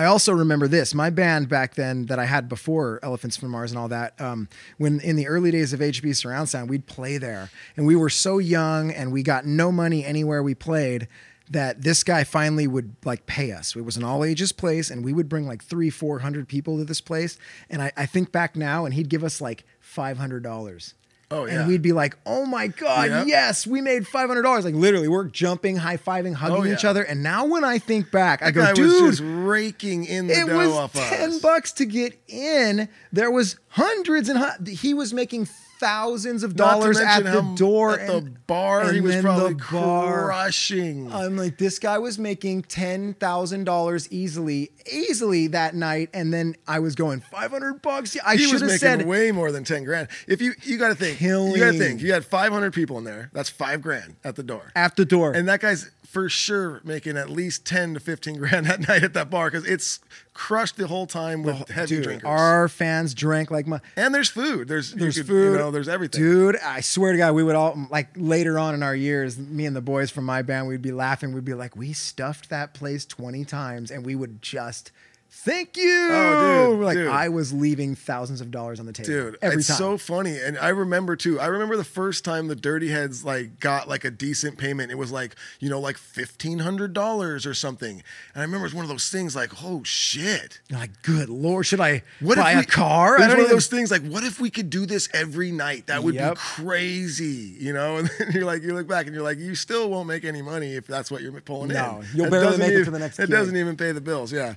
[0.00, 0.94] I also remember this.
[0.94, 4.48] My band back then that I had before Elephants from Mars and all that, um,
[4.78, 7.50] when in the early days of HB Surround Sound, we'd play there.
[7.76, 11.06] And we were so young and we got no money anywhere we played
[11.50, 13.76] that this guy finally would like pay us.
[13.76, 16.84] It was an all ages place and we would bring like three, 400 people to
[16.86, 17.36] this place.
[17.68, 20.94] And I, I think back now and he'd give us like $500.
[21.32, 21.60] Oh, yeah.
[21.60, 23.26] And we'd be like, oh my God, Yep.
[23.28, 24.64] yes, we made $500.
[24.64, 26.74] Like literally, we're jumping, high fiving, hugging Oh, yeah.
[26.74, 27.02] each other.
[27.04, 30.68] And now when I think back, I go, dude, raking in the it dough was
[30.72, 31.38] off 10 us.
[31.40, 32.88] bucks to get in.
[33.12, 35.46] There was hundreds and hun- he was making
[35.80, 39.64] thousands of dollars at the door at the and- bar and he was probably the
[39.72, 40.26] bar.
[40.26, 46.32] crushing I'm like, this guy was making ten thousand dollars easily, easily that night, and
[46.32, 48.14] then I was going five hundred bucks.
[48.14, 50.08] Yeah I he should was have making said way more than 10 grand.
[50.28, 53.04] If you you got to think, you got to think, you had 500 people in
[53.04, 53.30] there.
[53.32, 54.70] That's 5 grand at the door.
[54.76, 55.32] at the door.
[55.32, 59.14] And that guy's for sure making at least 10 to 15 grand that night at
[59.14, 60.00] that bar cuz it's
[60.34, 62.26] crushed the whole time with oh, heavy Dude, drinkers.
[62.26, 63.80] our fans drank like my.
[63.94, 64.66] and there's food.
[64.66, 65.52] There's There's you could, food.
[65.52, 66.20] you know, there's everything.
[66.20, 69.66] Dude, I swear to God, we would all like later on in our years, me
[69.66, 71.32] and the boys from my band, we'd be laughing.
[71.32, 74.90] We'd be like, we stuffed that place 20 times and we would just
[75.30, 76.08] thank you.
[76.10, 76.49] Oh, dude,
[76.90, 77.08] like dude.
[77.08, 79.08] I was leaving thousands of dollars on the table.
[79.08, 79.76] Dude, every it's time.
[79.76, 81.40] so funny, and I remember too.
[81.40, 84.90] I remember the first time the Dirty Heads like got like a decent payment.
[84.92, 88.02] It was like you know like fifteen hundred dollars or something.
[88.34, 91.28] And I remember it was one of those things like, oh shit, You're like, good
[91.28, 93.16] lord, should I what buy we, a car?
[93.16, 95.50] It I was one of those things like, what if we could do this every
[95.52, 95.86] night?
[95.86, 96.34] That would Yep.
[96.34, 97.96] be crazy, you know.
[98.00, 100.42] And then you're like, you look back and you're like, you still won't make any
[100.42, 102.00] money if that's what you're pulling No, in.
[102.00, 104.00] No, you'll It barely make it even- to the next It doesn't even pay the
[104.00, 104.32] bills.
[104.32, 104.54] Yeah.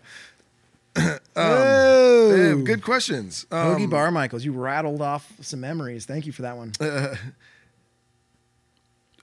[1.35, 3.45] Damn, good questions.
[3.51, 6.05] Um, Hoagie Bar Michaels, you rattled off some memories.
[6.05, 6.73] Thank you for that one.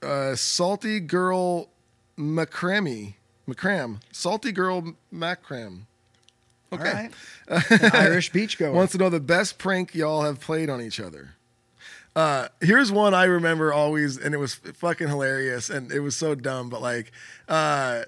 [0.03, 1.69] uh, salty girl
[2.17, 3.13] macrame
[3.47, 5.81] macram salty girl macram
[6.71, 7.09] okay
[7.49, 7.93] All right.
[7.95, 8.71] Irish beachgoer.
[8.73, 11.35] wants to know the best prank y'all have played on each other
[12.15, 16.35] uh, here's one I remember always, and it was fucking hilarious, and it was so
[16.35, 17.13] dumb, but like,
[17.47, 18.03] uh,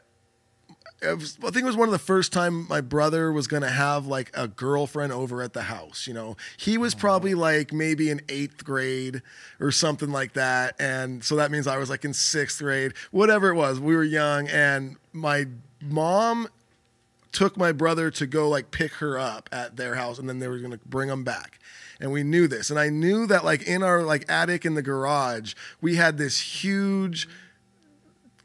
[1.05, 4.07] was, I think it was one of the first time my brother was gonna have
[4.07, 6.07] like a girlfriend over at the house.
[6.07, 9.21] You know, he was probably like maybe in eighth grade
[9.59, 13.49] or something like that, and so that means I was like in sixth grade, whatever
[13.49, 13.79] it was.
[13.79, 15.47] We were young, and my
[15.81, 16.47] mom
[17.33, 20.47] took my brother to go like pick her up at their house and then they
[20.47, 21.59] were going to bring him back
[21.99, 24.81] and we knew this and i knew that like in our like attic in the
[24.81, 27.27] garage we had this huge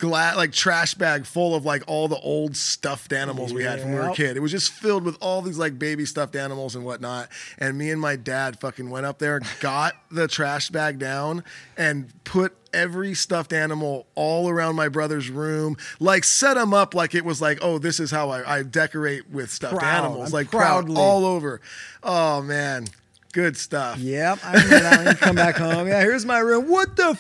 [0.03, 4.01] like trash bag full of like all the old stuffed animals we had from when
[4.01, 6.77] we were a kid it was just filled with all these like baby stuffed animals
[6.77, 10.99] and whatnot and me and my dad fucking went up there got the trash bag
[10.99, 11.43] down
[11.77, 17.14] and put every stuffed animal all around my brother's room like set them up like
[17.14, 20.05] it was like oh this is how i, I decorate with stuffed Proud.
[20.05, 21.61] animals I'm like proud proudly- all over
[22.03, 22.87] oh man
[23.33, 23.99] Good stuff.
[23.99, 25.16] Yep, I remember that one.
[25.16, 25.87] Come back home.
[25.87, 26.66] Yeah, here's my room.
[26.68, 27.16] What the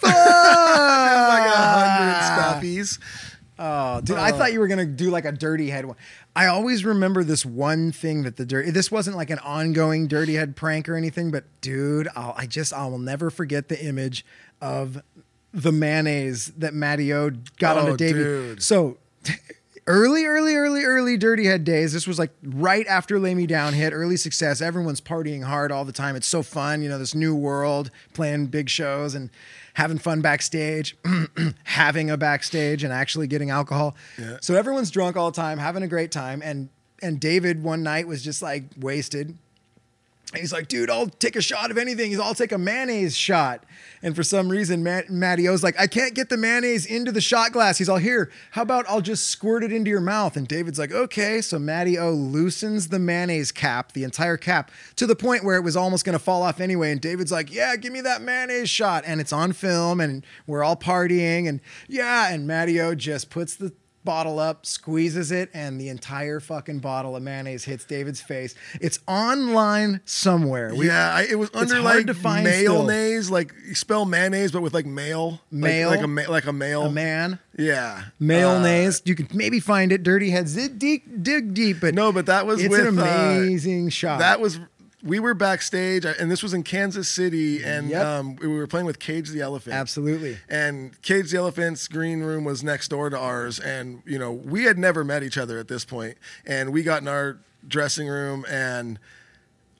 [0.00, 0.10] fuck?
[0.12, 2.98] like a hundred stuffies.
[3.58, 5.96] Oh, dude, I thought you were gonna do like a dirty head one.
[6.34, 8.70] I always remember this one thing that the dirty.
[8.70, 12.72] This wasn't like an ongoing dirty head prank or anything, but dude, I'll, I just
[12.74, 14.26] I will never forget the image
[14.60, 15.00] of
[15.52, 18.18] the mayonnaise that Matty O got Oh, onto Davey.
[18.18, 18.62] dude.
[18.62, 18.98] So
[19.86, 21.94] early, early, early, early Dirty Head days.
[21.94, 24.60] This was like right after Lay Me Down hit, early success.
[24.60, 26.14] Everyone's partying hard all the time.
[26.14, 29.30] It's so fun, you know, this new world, playing big shows and
[29.76, 30.96] having fun backstage,
[31.64, 33.94] having a backstage and actually getting alcohol.
[34.18, 34.38] Yeah.
[34.40, 36.40] So everyone's drunk all the time, having a great time.
[36.42, 36.70] And
[37.02, 39.36] and David one night was just like wasted.
[40.34, 42.10] He's like, dude, I'll take a shot of anything.
[42.10, 43.64] He's, I'll take a mayonnaise shot.
[44.02, 47.52] And for some reason, Matt, O's like, I can't get the mayonnaise into the shot
[47.52, 47.78] glass.
[47.78, 48.32] He's all here.
[48.50, 50.36] How about I'll just squirt it into your mouth?
[50.36, 51.40] And David's like, okay.
[51.40, 55.62] So Matty O loosens the mayonnaise cap, the entire cap, to the point where it
[55.62, 56.90] was almost going to fall off anyway.
[56.90, 59.04] And David's like, yeah, give me that mayonnaise shot.
[59.06, 61.48] And it's on film, and we're all partying.
[61.48, 63.72] And yeah, and Matty O just puts the
[64.06, 68.54] bottle up, squeezes it, and the entire fucking bottle of mayonnaise hits David's face.
[68.80, 70.74] It's online somewhere.
[70.74, 74.86] We- yeah, I, it was under like mayonnaise, like you spell mayonnaise, but with like
[74.86, 75.88] male, Like- Male?
[75.90, 76.84] like, a ma- like a male.
[76.86, 77.38] a man.
[77.58, 79.02] Yeah, Mayonnaise.
[79.04, 80.02] you can maybe find it.
[80.02, 80.54] Dirty heads.
[80.54, 84.18] Dig deep, dig deep, but No, but that was it's with an uh, amazing shot.
[84.20, 84.58] that was
[85.06, 88.04] we were backstage, and this was in Kansas City, and Yep.
[88.04, 89.74] um, we were playing with Cage the Elephant.
[89.74, 90.36] absolutely.
[90.48, 94.64] And Cage the Elephant's green room was next door to ours, and you know we
[94.64, 98.44] had never met each other at this point, and we got in our dressing room,
[98.48, 98.98] and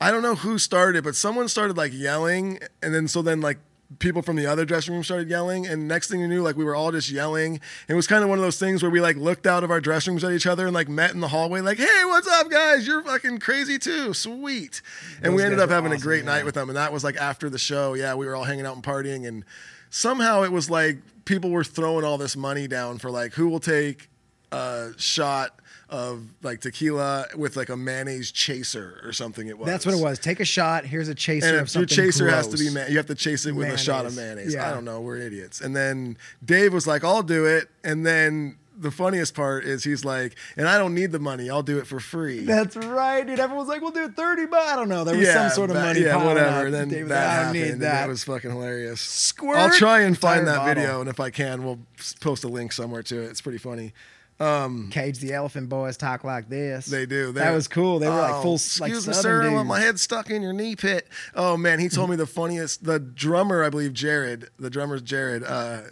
[0.00, 3.58] I don't know who started, but someone started like yelling, and then so then like
[3.98, 6.64] people from the other dressing room started yelling, and next thing you knew, like we
[6.64, 7.60] were all just yelling.
[7.88, 9.80] It was kind of one of those things where we like looked out of our
[9.80, 12.50] dressing rooms at each other and like met in the hallway, like, "Hey, what's up,
[12.50, 12.86] guys?
[12.86, 14.82] You're fucking crazy too, sweet."
[15.22, 16.32] And we ended up having a great yeah.
[16.32, 17.94] night with them, and that was like after the show.
[17.94, 19.44] Yeah, we were all hanging out and partying, and
[19.90, 23.60] somehow it was like people were throwing all this money down for like who will
[23.60, 24.08] take
[24.52, 29.46] a shot of like tequila with like a mayonnaise chaser or something.
[29.46, 29.66] It was.
[29.68, 30.18] That's what it was.
[30.18, 30.84] Take a shot.
[30.84, 33.46] Here's a chaser And if your chaser has to be, ma- you have to chase
[33.46, 34.36] it with a shot of Mayonnaise.
[34.36, 34.54] mayonnaise.
[34.54, 34.68] Yeah.
[34.70, 35.00] I don't know.
[35.00, 35.60] We're idiots.
[35.60, 40.04] And then Dave was like, "I'll do it." And then the funniest part is he's
[40.04, 41.48] like, "And I don't need the money.
[41.48, 43.38] I'll do it for free." That's right, dude.
[43.38, 45.04] Everyone's like, "We'll do it 30 bucks." I don't know.
[45.04, 46.00] There was some sort of that- money.
[46.00, 46.66] Yeah, whatever.
[46.66, 46.72] up.
[46.72, 47.82] Then David's that happened.
[47.82, 48.06] that.
[48.06, 49.00] It was fucking hilarious.
[49.00, 50.74] Squirt I'll try and find that bottle.
[50.74, 51.78] video, and if I can, we'll
[52.20, 53.26] post a link somewhere to it.
[53.30, 53.92] It's pretty funny.
[54.38, 56.86] Cage the Elephant Boys talk like this.
[56.86, 57.32] They do.
[57.32, 57.98] that They're- was cool.
[57.98, 58.54] They were like Oh, full.
[58.56, 59.42] Excuse like me, sir.
[59.42, 59.64] Dudes.
[59.64, 61.08] my head stuck in your knee pit.
[61.34, 62.84] Oh man, he told me the funniest.
[62.84, 64.48] The drummer, I believe, Jared.
[64.58, 65.42] The drummer's Jared.
[65.44, 65.82] Uh,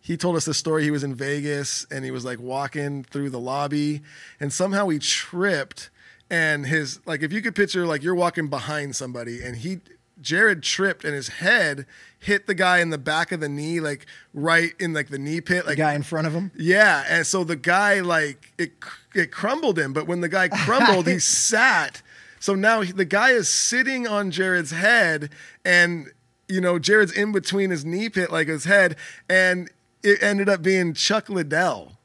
[0.00, 0.84] he told us the story.
[0.84, 4.02] He was in Vegas and he was like walking through the lobby,
[4.40, 5.90] and somehow he tripped.
[6.28, 9.78] And his like, if you could picture like you're walking behind somebody, and he
[10.20, 11.86] Jared tripped, and his head
[12.18, 15.40] hit the guy in the back of the knee, like right in like the knee
[15.40, 16.50] pit, like The guy in front of him.
[16.56, 18.72] yeah, and so the guy like it
[19.14, 22.02] it crumbled him, but when the guy crumbled, he sat.
[22.40, 25.30] So now he, the guy is sitting on Jared's head,
[25.64, 26.10] and
[26.48, 28.96] you know Jared's in between his knee pit, like his head,
[29.28, 29.70] and
[30.02, 31.95] it ended up being Chuck Liddell.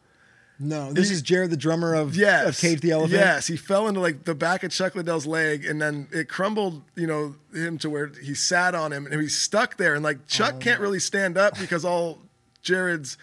[0.62, 3.14] No, this He- is Jared, the drummer of Yes, of Cage the Elephant.
[3.20, 6.84] Yes, he fell into like the back of Chuck Liddell's leg, and then it crumbled,
[6.96, 10.28] you know, him to where he sat on him, and he's stuck there, and like
[10.28, 10.84] Chuck can't oh.
[10.84, 12.20] really stand up because all
[12.62, 13.18] Jared's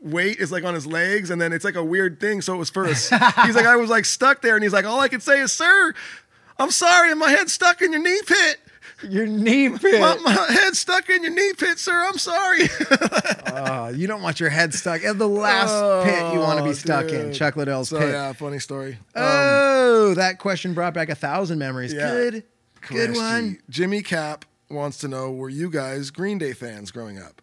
[0.00, 2.40] weight is like on his legs, and then it's like a weird thing.
[2.40, 3.08] So it was us.
[3.44, 5.50] he's like, I was like stuck there, and he's like, all I could say is,
[5.52, 5.94] sir,
[6.58, 8.60] I'm sorry, and my head's stuck in your knee pit.
[9.08, 10.00] Your knee pit.
[10.00, 11.92] My, my head's stuck in your knee pit, sir.
[12.06, 12.68] I'm sorry.
[13.46, 16.74] Oh, you don't want your head stuck the last pit you want to be Oh,
[16.74, 17.26] stuck in.
[17.26, 17.34] dude.
[17.34, 18.10] Chuck Liddell's so pit.
[18.10, 18.98] yeah, funny story.
[19.14, 21.92] Oh, that question brought back a thousand memories.
[21.92, 22.10] Yeah.
[22.10, 22.44] Good,
[22.88, 23.58] good one.
[23.70, 27.40] Jimmy Cap wants to know: Were you guys Green Day fans growing up?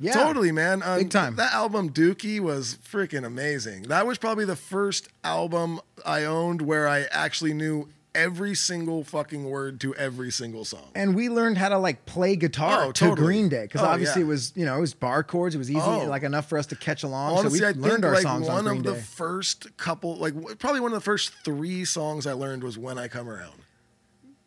[0.00, 0.82] Yeah, Totally, man.
[0.82, 1.36] Um, Big time.
[1.36, 3.84] That album Dookie was freaking amazing.
[3.84, 9.44] That was probably the first album I owned where I actually knew every single fucking
[9.44, 10.90] word to every single song.
[10.94, 13.26] And we learned how to like play guitar Oh, to totally.
[13.26, 14.26] Green Day because Oh, obviously yeah.
[14.26, 15.54] it was you know it was bar chords.
[15.54, 16.06] It was easy Oh.
[16.06, 17.38] like enough for us to catch along.
[17.38, 19.76] Honestly, so I we think learned our like songs one on Green of the first
[19.76, 23.28] couple, like probably one of the first three songs I learned was "When I Come
[23.28, 23.61] Around."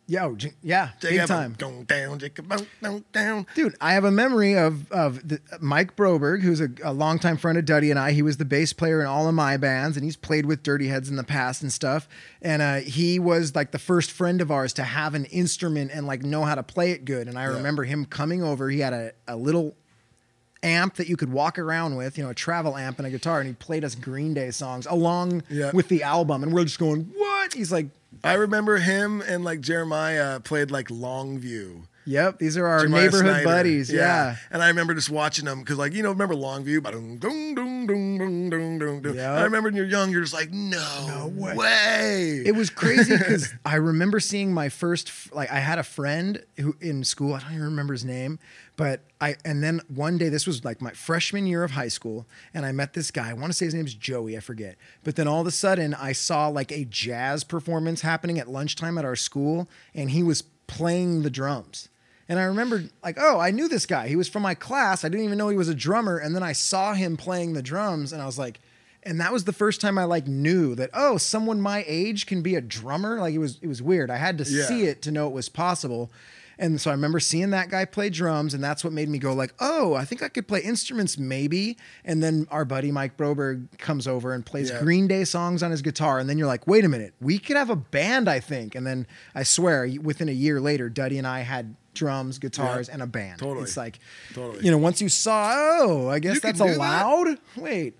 [0.08, 1.52] Yo, yeah, big Jacob, time.
[1.54, 2.52] Down, down, Jacob,
[3.12, 3.46] down.
[3.56, 7.58] Dude, I have a memory of of the, Mike Broberg, who's a, a longtime friend
[7.58, 8.12] of Duddy and I.
[8.12, 10.86] He was the bass player in all of my bands, and he's played with Dirty
[10.86, 12.08] Heads in the past and stuff.
[12.40, 16.06] And uh, he was like the first friend of ours to have an instrument and
[16.06, 17.26] like know how to play it good.
[17.26, 18.70] And I remember him coming over.
[18.70, 19.74] He had a, a little
[20.66, 23.38] amp that you could walk around with, you know, a travel amp and a guitar,
[23.38, 26.42] and he played us Green Day songs along with the album.
[26.42, 27.36] And we're just going, what?
[27.46, 27.54] what?
[27.54, 27.86] He's like,
[28.24, 31.86] I remember him and like Jeremiah played like Longview.
[32.06, 33.44] Yep, these are our Jeremiah neighborhood Snyder.
[33.44, 33.92] buddies.
[33.92, 34.36] Yeah.
[34.50, 36.82] And I remember just watching them because, like, you know, remember Longview?
[39.14, 39.38] Yep.
[39.38, 41.54] I remember when you're young, you're just like, no, way.
[41.56, 42.42] way.
[42.44, 46.76] It was crazy because I remember seeing my first like I had a friend who
[46.80, 48.38] in school I don't even remember his name,
[48.76, 52.26] but I and then one day this was like my freshman year of high school
[52.54, 53.30] and I met this guy.
[53.30, 54.76] I want to say his name's Joey, I forget.
[55.02, 58.96] But then all of a sudden I saw like a jazz performance happening at lunchtime
[58.98, 61.88] at our school and he was playing the drums.
[62.28, 64.08] And I remembered, like, oh, I knew this guy.
[64.08, 65.04] He was from my class.
[65.04, 66.16] I didn't even know he was a drummer.
[66.18, 68.60] And then I saw him playing the drums, and I was like,
[69.04, 72.42] and that was the first time I like knew that oh, someone my age can
[72.42, 73.20] be a drummer.
[73.20, 74.10] Like it was, it was weird.
[74.10, 74.64] I had to Yeah.
[74.64, 76.10] see it to know it was possible.
[76.58, 79.32] And so I remember seeing that guy play drums, and that's what made me go
[79.34, 81.76] like, oh, I think I could play instruments maybe.
[82.04, 84.80] And then our buddy Mike Broberg comes over and plays Yeah.
[84.80, 87.56] Green Day songs on his guitar, and then you're like, wait a minute, we could
[87.56, 88.74] have a band, I think.
[88.74, 92.94] And then I swear, within a year later, Duddy and I had drums, guitars, Yeah.
[92.94, 93.40] and a band.
[93.40, 93.64] Totally.
[93.64, 93.98] It's like,
[94.34, 94.64] Totally.
[94.64, 96.76] you know, once you saw, oh, I guess You that's do that.
[96.76, 97.38] allowed.
[97.56, 97.94] Wait.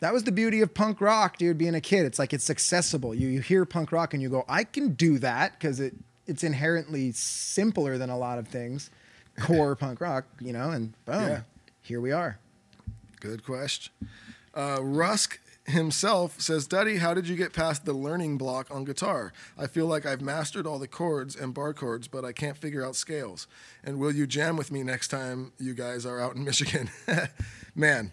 [0.00, 1.56] That was the beauty of punk rock, dude.
[1.56, 3.14] Being a kid, it's like it's accessible.
[3.14, 5.94] You you hear punk rock and you go, I can do that because it
[6.26, 8.90] it's inherently simpler than a lot of things.
[9.40, 11.40] Core punk rock, you know, and boom, Yeah.
[11.82, 12.38] here we are.
[13.20, 13.92] Good question.
[14.54, 19.32] Uh, Rusk himself says, Duddy, how did you get past the learning block on guitar?
[19.58, 22.84] I feel like I've mastered all the chords and bar chords, but I can't figure
[22.84, 23.46] out scales.
[23.82, 26.90] And will you jam with me next time you guys are out in Michigan?
[27.74, 28.12] Man,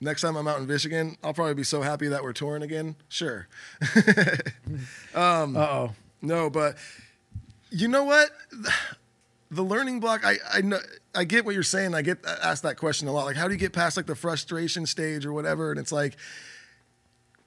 [0.00, 2.96] next time I'm out in Michigan, I'll probably be so happy that we're touring again.
[3.08, 3.48] Sure.
[5.14, 5.94] Uh oh.
[6.20, 6.76] No, but
[7.70, 8.30] you know what?
[9.58, 10.62] The learning block, I I
[11.16, 11.92] I get what you're saying.
[11.92, 13.24] I get uh, asked that question a lot.
[13.24, 15.72] Like, how do you get past like the frustration stage or whatever?
[15.72, 16.16] And it's like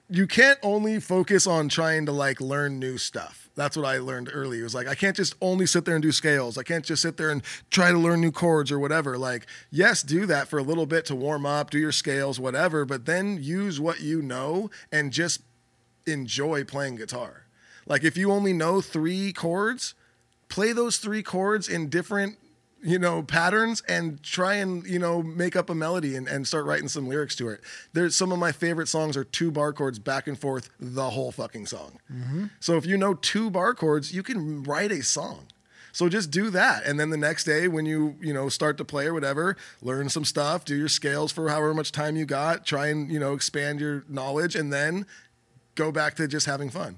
[0.09, 3.49] you can't only focus on trying to like learn new stuff.
[3.55, 4.59] That's what I learned early.
[4.59, 6.57] It was like I can't just only sit there and do scales.
[6.57, 9.17] I can't just sit there and try to learn new chords or whatever.
[9.17, 12.83] Like, yes, do that for a little bit to warm up, do your scales, whatever,
[12.83, 15.43] but then use what you know and just
[16.05, 17.45] enjoy playing guitar.
[17.85, 19.95] Like if you only know 3 chords,
[20.51, 22.37] play those 3 chords in different
[22.83, 26.65] you know patterns and try and you know make up a melody and, and start
[26.65, 27.61] writing some lyrics to it.
[27.93, 31.31] There's some of my favorite songs are two bar chords back and forth the whole
[31.31, 31.99] fucking song.
[32.11, 32.45] Mm-hmm.
[32.59, 35.47] So if you know two bar chords you can write a song.
[35.93, 36.85] So just do that.
[36.85, 40.09] And then the next day when you you know start to play or whatever learn
[40.09, 43.33] some stuff do your scales for however much time you got try and you know
[43.33, 45.05] expand your knowledge and then
[45.75, 46.97] go back to just having fun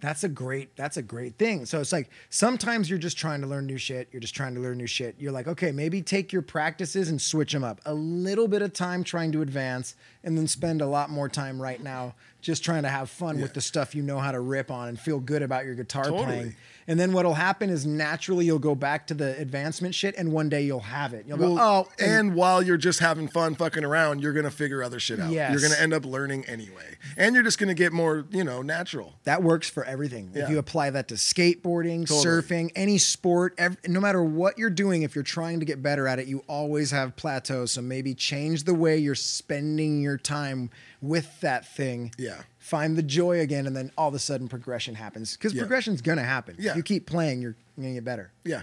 [0.00, 1.66] That's a great that's a great thing.
[1.66, 4.08] So it's like sometimes you're just trying to learn new shit.
[4.12, 5.16] You're just trying to learn new shit.
[5.18, 7.80] You're like, okay, maybe take your practices and switch them up.
[7.84, 11.60] A little bit of time trying to advance and then spend a lot more time
[11.60, 14.70] right now just trying to have fun with the stuff you know how to rip
[14.70, 16.24] on and feel good about your guitar Totally.
[16.24, 16.56] playing.
[16.88, 20.48] And then what'll happen is naturally you'll go back to the advancement shit and one
[20.48, 21.26] day you'll have it.
[21.28, 24.98] You'll go, oh, and, while you're just having fun fucking around, you're gonna figure other
[24.98, 25.30] shit out.
[25.30, 25.52] Yes.
[25.52, 29.14] You're gonna end up learning anyway, and you're just gonna get more, you know, natural.
[29.24, 30.30] That works for everything.
[30.34, 30.44] Yeah.
[30.44, 32.24] If you apply that to skateboarding, Totally.
[32.24, 36.08] surfing, any sport, ev- no matter what you're doing, if you're trying to get better
[36.08, 37.72] at it, you always have plateaus.
[37.72, 40.70] So maybe change the way you're spending your time
[41.00, 42.12] with that thing.
[42.18, 42.42] Yeah.
[42.68, 45.36] Find the joy again, and then all of a sudden progression happens.
[45.38, 45.62] Because Yeah.
[45.62, 46.54] progression's gonna happen.
[46.58, 46.72] Yeah.
[46.72, 48.30] If you keep playing, you're gonna get better.
[48.44, 48.62] Yeah,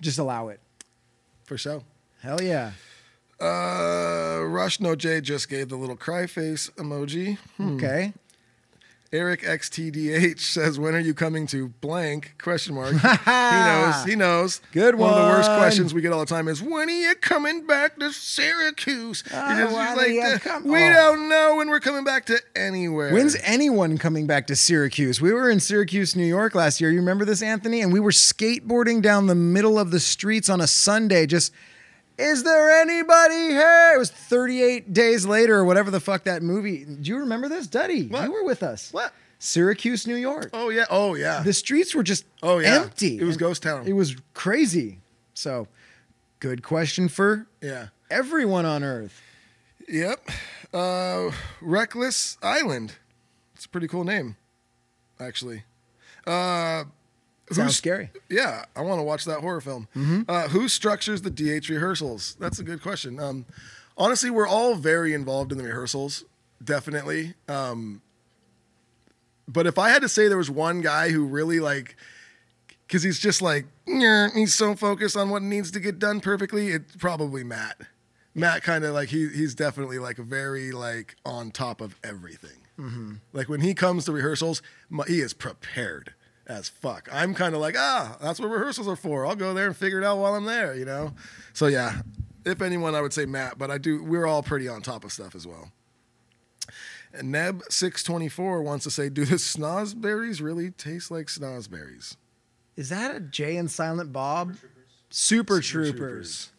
[0.00, 0.60] Just allow it.
[1.44, 1.82] for sure.
[2.22, 2.70] Hell yeah.
[3.40, 7.38] Uh, Rush No J just gave the little cry face emoji.
[7.56, 7.74] Hmm.
[7.76, 8.12] Okay.
[9.12, 12.92] Eric XTDH says, "When are you coming to blank?" Question mark.
[12.94, 14.04] he knows.
[14.04, 14.60] He knows.
[14.70, 15.12] Good one.
[15.12, 17.98] of the worst questions we get all the time is, "When are you coming back
[17.98, 20.92] to Syracuse?" Oh, just- are like, uh, we Oh.
[20.92, 23.12] don't know when we're coming back to anywhere.
[23.12, 25.20] When's anyone coming back to Syracuse?
[25.20, 26.90] We were in Syracuse, New York last year.
[26.92, 27.80] You remember this, Anthony?
[27.80, 31.26] And we were skateboarding down the middle of the streets on a Sunday.
[31.26, 31.52] Just,
[32.20, 33.92] is there anybody here?
[33.94, 36.84] It was 38 days later or whatever the fuck that movie.
[36.84, 38.06] Do you remember this, Duddy?
[38.08, 38.24] What?
[38.24, 38.92] You were with us.
[38.92, 39.12] What?
[39.38, 40.50] Syracuse, New York.
[40.52, 40.84] Oh yeah.
[40.90, 41.42] Oh yeah.
[41.42, 42.82] The streets were just Oh, yeah.
[42.82, 43.18] empty.
[43.18, 43.86] It was ghost town.
[43.86, 44.98] It was crazy.
[45.34, 45.66] So,
[46.40, 47.86] good question for yeah.
[48.10, 49.20] everyone on Earth.
[49.88, 50.28] Yep.
[50.74, 51.30] Uh,
[51.62, 52.96] Reckless Island.
[53.54, 54.36] It's a pretty cool name,
[55.18, 55.64] actually.
[56.26, 56.84] Uh,
[57.50, 58.10] Sounds who's- scary.
[58.28, 59.88] Yeah, I want to watch that horror film.
[60.28, 62.36] Uh, who structures the DH rehearsals?
[62.38, 63.18] That's a good question.
[63.18, 63.44] Um,
[63.98, 66.24] honestly, we're all very involved in the rehearsals,
[66.62, 67.34] definitely.
[67.48, 68.02] Um,
[69.48, 71.96] but if I had to say there was one guy who really like,
[72.86, 76.94] because he's just like, he's so focused on what needs to get done perfectly, it's
[76.96, 77.80] probably Matt.
[78.32, 83.18] Matt kind of like he he's definitely like very like on top of everything.
[83.34, 84.62] Like when he comes to rehearsals,
[85.06, 86.14] he is prepared
[86.50, 87.08] as fuck.
[87.12, 89.24] I'm kind of like ah, that's what rehearsals are for.
[89.24, 91.12] I'll go there and figure it out while I'm there, you know.
[91.52, 92.02] So yeah,
[92.44, 94.02] if anyone, I would say Matt, but I do.
[94.02, 95.70] We're all pretty on top of stuff as well.
[97.12, 102.16] And Neb six twenty four wants to say, do the snozberries really taste like snozberries?
[102.76, 104.56] Is that a Jay and Silent Bob?
[105.10, 106.50] Super Troopers.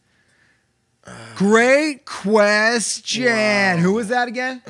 [1.04, 1.36] Troopers.
[1.36, 3.80] Great question.
[3.80, 4.62] Who was that again?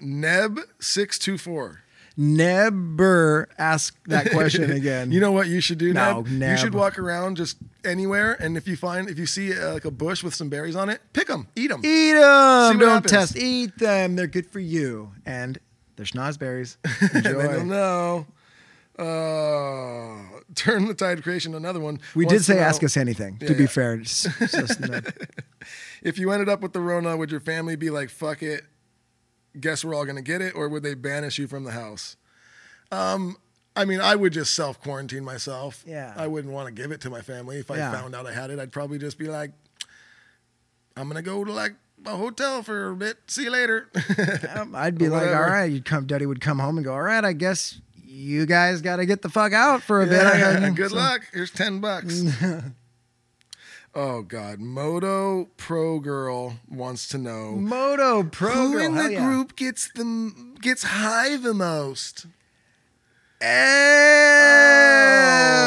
[0.00, 1.82] Neb six two four.
[2.20, 5.12] Never ask that question again.
[5.12, 6.50] You know what you should do No, Neb?
[6.50, 9.84] You should walk around just anywhere, and if you find if you see uh, like
[9.84, 11.80] a bush with some berries on it, pick them, eat them.
[11.84, 12.78] eat them.
[12.78, 13.10] Don't happens.
[13.12, 13.36] test.
[13.36, 14.16] Eat them.
[14.16, 15.12] They're good for you.
[15.24, 15.58] And
[15.94, 16.76] they're schnozberries.
[17.00, 17.64] and then you'll Enjoy.
[17.64, 18.26] know.
[18.98, 21.54] Uh, turn the tide creation.
[21.54, 22.00] Another one.
[22.16, 23.38] we did say ask us anything.
[23.40, 23.68] Yeah, to be yeah.
[23.68, 25.00] fair, just no-
[26.02, 28.64] If you ended up with the Rona, would your family be like, "Fuck it"?
[29.58, 32.16] Guess we're all gonna get it, or would they banish you from the house?
[32.92, 33.36] Um,
[33.76, 35.84] I mean, I would just self quarantine myself.
[35.86, 36.12] Yeah.
[36.16, 37.58] I wouldn't want to give it to my family.
[37.58, 37.92] If I Yeah.
[37.92, 39.52] found out I had it, I'd probably just be like,
[40.96, 41.74] "I'm gonna go to like
[42.06, 43.18] a hotel for a bit.
[43.26, 43.88] See you later."
[44.54, 45.66] Um, I'd be like, all right.
[45.70, 46.06] You'd come.
[46.06, 47.24] Daddy would come home and go, all right.
[47.24, 50.24] I guess you guys got to get the fuck out for a bit.
[50.26, 51.22] I Yeah, got- good so- luck.
[51.32, 52.22] Here's ten bucks.
[53.98, 59.18] oh God, Moto Pro Girl wants to know Moto Pro who Girl, in the yeah.
[59.24, 62.26] group gets the gets high the most.
[63.40, 63.48] Eh,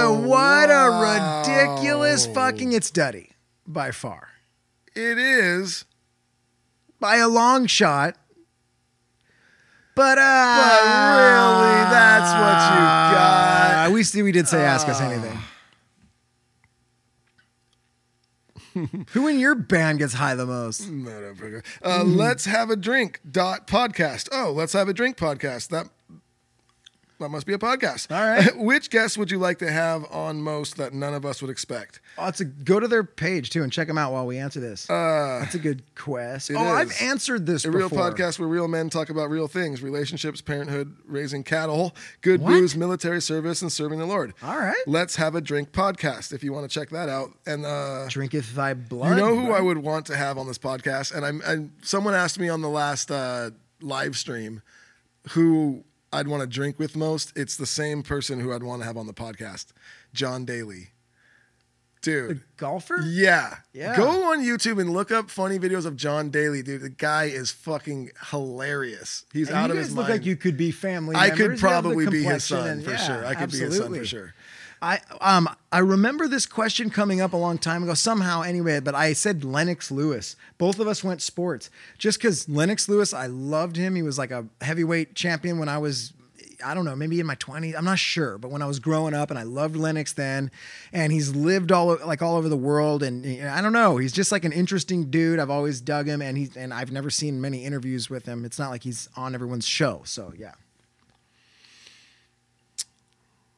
[0.04, 1.44] Oh, what wow.
[1.44, 2.72] a ridiculous fucking.
[2.74, 3.32] It's Duddy
[3.68, 4.30] by far,
[4.96, 5.86] It is,
[7.00, 8.16] by a long shot.
[9.96, 10.82] But uh, but
[11.20, 12.80] really, that's what you
[13.16, 13.88] got.
[13.88, 14.22] Uh, we see.
[14.24, 15.38] We did say ask us anything.
[19.12, 20.88] Who in your band gets high the most?
[21.84, 23.20] Uh, Let's have a drink.
[23.30, 24.30] Dot podcast.
[24.32, 25.70] Oh, let's have a drink podcast.
[25.70, 25.88] That
[27.22, 28.12] that must be a podcast.
[28.16, 28.56] All right.
[28.58, 32.00] Which guest would you like to have on most that none of us would expect?
[32.18, 34.60] Oh, it's a, go to their page too and check them out while we answer
[34.60, 34.90] this.
[34.90, 36.52] Uh, That's a good quest.
[36.54, 40.42] Oh, I've answered this A real podcast where real men talk about real things relationships,
[40.42, 42.50] parenthood, raising cattle, good What?
[42.50, 44.34] booze, military service, and serving the Lord.
[44.44, 44.76] All right.
[44.86, 47.30] Let's have a drink podcast if you want to check that out.
[47.46, 49.10] And uh, Drinketh thy blood.
[49.12, 49.56] you know who bro.
[49.56, 51.14] I would want to have on this podcast?
[51.16, 53.52] And I'm and someone asked me on the last uh,
[53.82, 54.62] live stream
[55.30, 55.84] who
[56.14, 57.32] I'd want to drink with most.
[57.36, 59.68] It's the same person who I'd want to have on the podcast,
[60.14, 60.90] John Daly.
[62.04, 62.42] The Dude.
[62.58, 63.00] golfer?
[63.06, 63.58] Yeah.
[63.74, 63.96] Yeah.
[63.96, 66.82] Go on YouTube and look up funny videos of John Daly, dude.
[66.82, 69.24] The guy is fucking hilarious.
[69.32, 70.14] He's And out of his look mind.
[70.22, 72.98] like you could be family I could the probably be his son and- for yeah,
[72.98, 73.26] sure.
[73.26, 74.34] I could be his son for sure.
[74.82, 78.96] I um I remember this question coming up a long time ago somehow anyway, but
[78.96, 80.36] I said Lennox Lewis.
[80.58, 81.70] Both of us went sports.
[81.98, 83.96] Just because Lennox Lewis, I loved him.
[83.96, 86.14] He was like a heavyweight champion when I was
[86.64, 87.76] I don't know, maybe in my 20s.
[87.76, 90.52] I'm not sure, but when I was growing up and I loved Lennox then,
[90.94, 94.32] and he's lived all like all over the world and I don't know, he's just
[94.32, 95.40] like an interesting dude.
[95.40, 98.46] I've always dug him and he's and I've never seen many interviews with him.
[98.46, 100.02] It's not like he's on everyone's show.
[100.06, 100.54] So, yeah.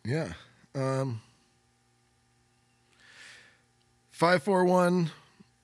[0.06, 0.34] Yeah.
[0.76, 1.22] Um,
[4.12, 5.12] 541,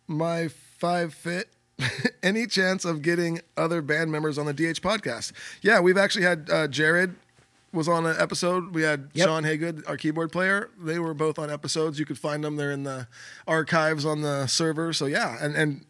[0.08, 1.50] my five fit.
[2.24, 5.32] Any chance of getting other band members on the DH podcast?
[5.62, 7.16] Yeah, we've actually had uh, Jared
[7.72, 8.74] was on an episode.
[8.74, 9.28] We had Yep.
[9.28, 10.70] Sean Haygood, our keyboard player.
[10.82, 12.00] They were both on episodes.
[12.00, 12.56] You could find them.
[12.58, 13.08] They're in the
[13.48, 14.92] archives on the server.
[14.92, 15.86] So yeah, and and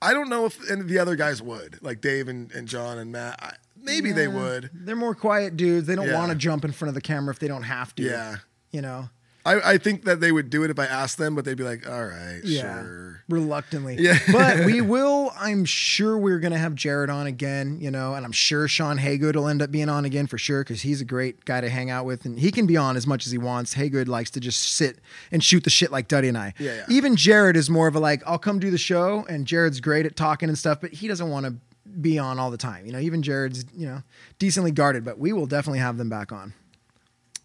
[0.00, 2.98] I don't know if any of the other guys would, like Dave and, and John
[2.98, 3.38] and Matt.
[3.40, 3.52] I,
[3.86, 4.70] maybe they would.
[4.74, 5.86] They're more quiet dudes.
[5.86, 6.14] They don't Yeah.
[6.18, 8.02] want to jump in front of the camera if they don't have to.
[8.02, 8.36] Yeah.
[8.72, 9.08] You know?
[9.46, 11.62] I, I think that they would do it if I asked them, but they'd be
[11.62, 12.82] like, all right, Yeah.
[12.82, 13.22] sure.
[13.28, 13.96] Reluctantly.
[13.96, 14.18] Yeah.
[14.32, 18.26] but we will, I'm sure we're going to have Jared on again, you know, and
[18.26, 21.04] I'm sure Sean Haygood will end up being on again for sure because he's a
[21.04, 23.38] great guy to hang out with and he can be on as much as he
[23.38, 23.74] wants.
[23.76, 24.98] Haygood likes to just sit
[25.30, 26.52] and shoot the shit like Duddy and I.
[26.58, 26.84] Yeah, yeah.
[26.88, 30.06] Even Jared is more of a like, I'll come do the show and Jared's great
[30.06, 31.54] at talking and stuff, but he doesn't want to
[32.00, 32.86] be on all the time.
[32.86, 34.02] You know, even Jared's, you know,
[34.38, 36.52] decently guarded, but we will definitely have them back on.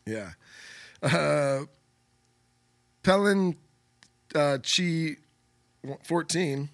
[0.05, 0.31] Yeah.
[1.01, 1.65] Uh,
[3.03, 3.55] Pelin
[4.35, 5.17] uh, Chi
[6.03, 6.69] 14.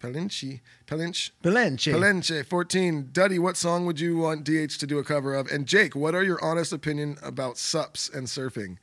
[0.00, 0.60] Pelinchi.
[0.86, 1.32] Pelinch.
[1.42, 1.92] Belenche.
[1.92, 3.08] Pelenche 14.
[3.12, 5.48] Duddy, what song would you want DH to do a cover of?
[5.48, 8.76] And Jake, what are your honest opinion about sups and surfing?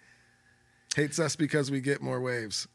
[0.96, 2.68] Hates us because we get more waves.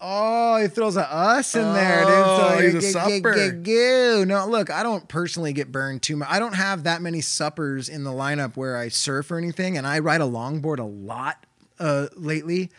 [0.00, 2.14] Oh, he throws a us in there, dude.
[2.14, 3.34] Oh, So he's a g- supper.
[3.34, 6.28] g- g- No, look, I don't personally get burned too much.
[6.30, 9.86] I don't have that many suppers in the lineup where I surf or anything, and
[9.86, 11.44] I ride a longboard a lot
[11.80, 12.70] uh, lately,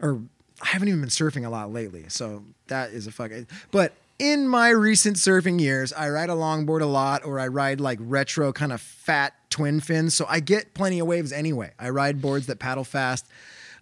[0.00, 0.20] or
[0.60, 2.04] I haven't even been surfing a lot lately.
[2.08, 3.46] So that is a fucking.
[3.70, 7.80] But in my recent surfing years, I ride a longboard a lot, or I ride
[7.80, 11.72] like retro kind of fat twin fins, so I get plenty of waves anyway.
[11.78, 13.26] I ride boards that paddle fast.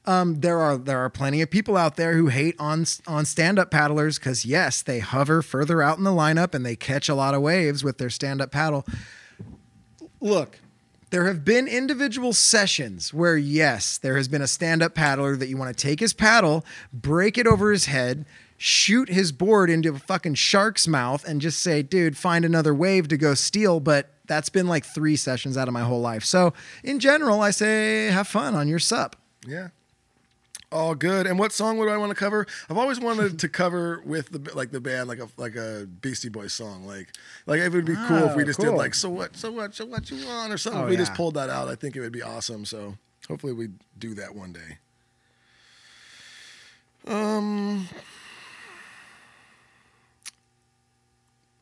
[0.06, 3.58] Um, there are there are plenty of people out there who hate on on stand
[3.58, 7.14] up paddlers because yes, they hover further out in the lineup and they catch a
[7.14, 8.86] lot of waves with their stand up paddle.
[10.20, 10.58] Look,
[11.10, 15.48] there have been individual sessions where yes, there has been a stand up paddler that
[15.48, 18.26] you want to take his paddle, break it over his head,
[18.56, 23.08] shoot his board into a fucking shark's mouth, and just say, dude, find another wave
[23.08, 23.80] to go steal.
[23.80, 26.24] But that's been like three sessions out of my whole life.
[26.24, 26.52] So
[26.82, 29.16] in general, I say have fun on your sup.
[29.46, 29.68] Yeah.
[30.72, 31.26] All good.
[31.28, 32.46] And what song would I want to cover?
[32.68, 36.28] I've always wanted to cover with the like the band like a like a Beastie
[36.30, 36.84] Boys song.
[36.84, 37.08] Like
[37.46, 38.72] like it would be cool if we Oh, just cool.
[38.72, 40.80] did like so what so what so what you want or something.
[40.82, 42.64] Oh, if we just pulled that out, I think it would be awesome.
[42.64, 42.96] So
[43.28, 44.78] hopefully we do that one day.
[47.06, 47.88] Um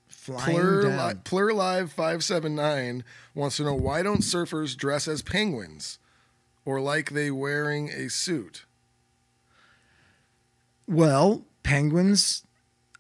[0.09, 1.15] Flying Plur.
[1.25, 3.03] Plur Live 579
[3.35, 5.99] wants to know why don't surfers dress as penguins
[6.65, 8.65] or like they wearing a suit?
[10.93, 12.45] Well, penguins,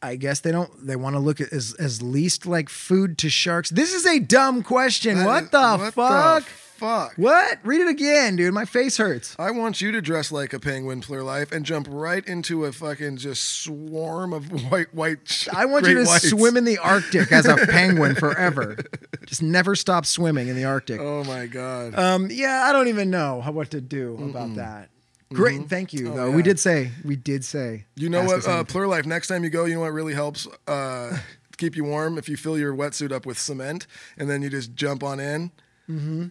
[0.02, 0.70] I guess they don't.
[0.86, 3.70] They want to look at as as least like food to sharks.
[3.70, 5.18] This is a dumb question.
[5.18, 6.42] That what is- the what fuck?
[6.44, 7.12] fuck?
[7.16, 7.58] what?
[7.62, 8.52] Read it again, dude.
[8.52, 9.36] My face hurts.
[9.38, 12.72] I want you to dress like a penguin, Plur Life, and jump right into a
[12.72, 15.46] fucking just swarm of white, white.
[15.54, 16.30] I want you to whites.
[16.30, 18.76] swim in the Arctic as a penguin forever.
[19.26, 21.00] Just never stop swimming in the Arctic.
[21.00, 21.94] Oh my god!
[21.96, 24.90] Um, yeah, I don't even know how, what to do about that.
[25.34, 26.10] Great, thank you.
[26.12, 26.36] Oh, though yeah.
[26.36, 27.84] we did say we did say.
[27.96, 28.84] you know what, uh, anything.
[28.88, 29.06] Life?
[29.06, 31.18] Next time you go, you know what really helps uh,
[31.56, 33.86] keep you warm if you fill your wetsuit up with cement
[34.18, 35.50] and then you just jump on in.
[35.88, 36.26] Mm-hmm.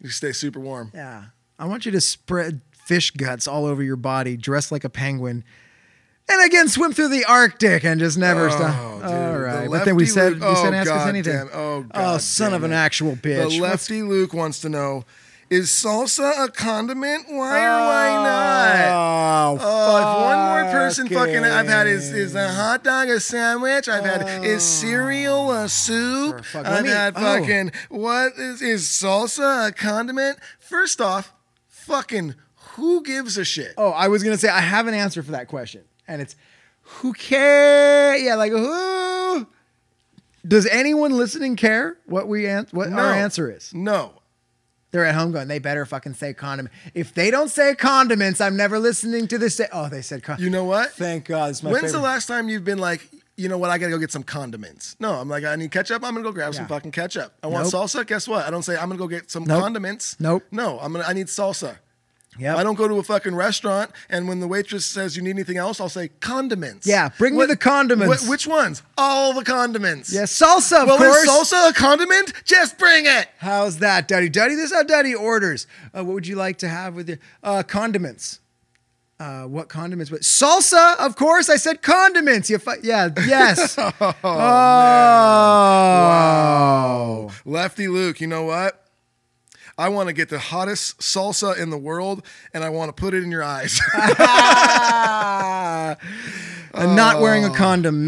[0.00, 0.90] You stay super warm.
[0.94, 1.24] Yeah.
[1.58, 5.42] I want you to spread fish guts all over your body, dress like a penguin.
[6.28, 8.94] And again, swim through the Arctic and just never Oh, stop.
[9.02, 9.70] dude, All the.
[9.70, 11.32] But then we said, Luke- we said, oh, ask us anything.
[11.36, 13.36] damn- oh, oh, son of an actual bitch.
[13.36, 15.04] The What's- lefty Luke wants to know:
[15.48, 17.26] Is salsa a condiment?
[17.28, 18.86] Why or why oh, not?
[18.88, 23.20] Oh, Oh, if one more person fucking I've had is is a hot dog a
[23.20, 23.88] sandwich.
[23.88, 24.58] I've had is oh.
[24.58, 26.44] cereal a soup.
[26.44, 27.20] Fuck- I've me- had oh.
[27.20, 30.38] fucking what is is salsa a condiment?
[30.58, 31.32] First off,
[31.68, 32.34] fucking
[32.74, 33.74] who gives a shit?
[33.78, 36.34] Oh, I was gonna say I have an answer for that question, and it's
[36.82, 38.20] who cares?
[38.20, 39.46] Yeah, like who?
[40.46, 42.98] Does anyone listening care what we an- what No.
[42.98, 43.72] our answer is?
[43.72, 44.22] No.
[44.96, 46.74] They're at home going, they better fucking say condiment.
[46.94, 49.60] If they don't say condiments, I'm never listening to this.
[49.70, 50.42] Oh, they said condiments.
[50.42, 50.92] You know what?
[50.92, 51.50] Thank God.
[51.50, 51.98] It's my When's favorite.
[51.98, 53.68] the last time you've been like, you know what?
[53.68, 54.96] I gotta go get some condiments.
[54.98, 56.02] No, I'm like, I need ketchup.
[56.02, 57.34] I'm gonna go grab some fucking ketchup.
[57.42, 57.74] I want Nope.
[57.74, 58.06] salsa.
[58.06, 58.46] Guess what?
[58.46, 59.60] I don't say I'm gonna go get some Nope.
[59.60, 60.16] condiments.
[60.18, 60.44] Nope.
[60.50, 61.04] No, I'm gonna.
[61.06, 61.76] I need salsa.
[62.38, 62.56] Yep.
[62.56, 65.56] I don't go to a fucking restaurant and when the waitress says you need anything
[65.56, 66.86] else, I'll say condiments.
[66.86, 68.26] Yeah, bring me the condiments.
[68.26, 68.82] wh- which ones?
[68.98, 70.12] All the condiments.
[70.12, 71.16] Yeah, salsa, of Well, course.
[71.24, 72.32] is salsa a condiment?
[72.44, 73.28] Just bring it.
[73.38, 74.28] How's that, Daddy?
[74.28, 75.66] Daddy, this is how Daddy orders.
[75.94, 78.40] Uh, what would you like to have with your uh, condiments?
[79.18, 80.10] Uh, what condiments?
[80.10, 81.48] But salsa, of course.
[81.48, 82.50] I said condiments.
[82.50, 83.76] You, fu- yeah, yes.
[84.00, 84.14] oh,
[86.06, 87.30] Wow.
[87.44, 88.82] Lefty Luke, you know what?
[89.78, 92.24] I want to get the hottest salsa in the world
[92.54, 93.78] and I want to put it in your eyes.
[96.74, 97.56] I'm not wearing a condom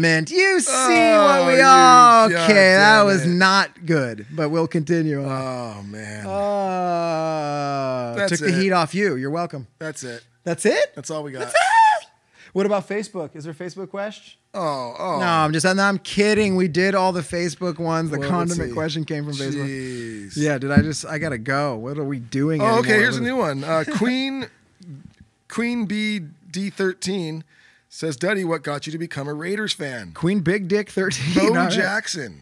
[0.01, 0.31] condiment.
[0.31, 2.25] You see Oh, what we are.
[2.25, 3.29] Okay, that was it.
[3.29, 5.23] not good, but we'll continue.
[5.23, 5.29] on.
[5.31, 6.25] oh, man.
[6.27, 9.15] Uh, That's took the heat off you.
[9.15, 9.67] You're welcome.
[9.79, 10.23] That's it.
[10.43, 10.93] That's it?
[10.95, 11.51] That's all we got.
[12.53, 13.35] What about Facebook?
[13.35, 14.39] Is there a Facebook question?
[14.53, 15.19] Oh, oh.
[15.19, 16.55] No, I'm just no, I'm kidding.
[16.55, 18.09] We did all the Facebook ones.
[18.09, 20.35] The Well, condiment question came from Facebook.
[20.35, 21.75] Yeah, did I just I gotta go.
[21.75, 22.61] What are we doing?
[22.61, 22.93] Oh, okay.
[22.93, 22.99] anymore?
[23.01, 23.63] Here's a What new one.
[23.63, 24.47] Uh, Queen
[25.47, 26.21] Queen B
[26.51, 27.43] D13
[27.89, 30.11] says, Duddy, what got you to become a Raiders fan?
[30.13, 31.33] Queen Big Dick 13.
[31.35, 31.71] Bo All right.
[31.71, 32.41] Jackson.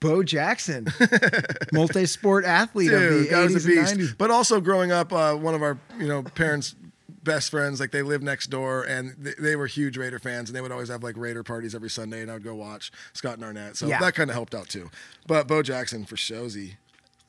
[0.00, 0.86] Bo Jackson.
[1.72, 3.92] Multi-sport athlete Dude, of the 80s was a beast.
[3.92, 4.18] and 90s.
[4.18, 6.74] But also growing up, uh, one of our you know parents'
[7.26, 10.56] best friends, like they lived next door, and th- they were huge Raider fans, and
[10.56, 13.34] they would always have like Raider parties every Sunday, and I would go watch Scott
[13.34, 13.76] and Arnett.
[13.76, 13.98] So Yeah.
[14.00, 14.90] that kind of helped out too.
[15.26, 16.76] But Bo Jackson for showsy.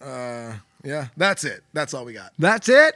[0.02, 1.64] Uh, yeah, that's it.
[1.74, 2.32] That's all we got.
[2.40, 2.96] That's it.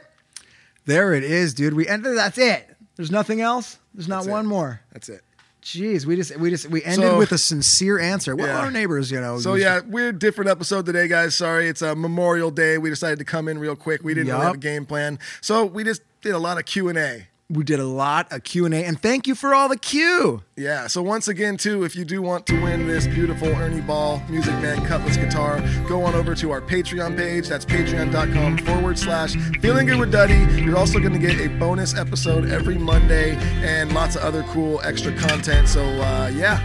[0.86, 1.74] There it is, dude.
[1.74, 2.16] We ended.
[2.16, 2.74] That's it.
[2.96, 3.78] There's nothing else.
[3.94, 4.48] There's not That's one it.
[4.48, 4.80] more.
[4.92, 5.22] That's it.
[5.62, 8.34] Jeez, we just we just we ended So- with a sincere answer.
[8.34, 8.58] Well, Yeah.
[8.58, 9.38] our neighbors, you know.
[9.38, 11.36] So yeah, weird different episode today, guys.
[11.36, 12.78] Sorry, it's a Memorial Day.
[12.78, 14.02] We decided to come in real quick.
[14.02, 16.88] We didn't really have a game plan, so we just did a lot of Q
[16.88, 17.26] and A.
[17.50, 20.42] we did a lot of Q and A, and thank you for all the Q.
[20.56, 20.86] Yeah.
[20.86, 24.54] So once again, too, if you do want to win this beautiful Ernie Ball Music
[24.54, 27.48] Man Cutlass guitar, go on over to our Patreon page.
[27.48, 30.38] That's patreon.com forward slash feeling good with Duddy.
[30.62, 34.80] You're also going to get a bonus episode every Monday and lots of other cool
[34.84, 35.68] extra content.
[35.68, 36.60] So uh, yeah.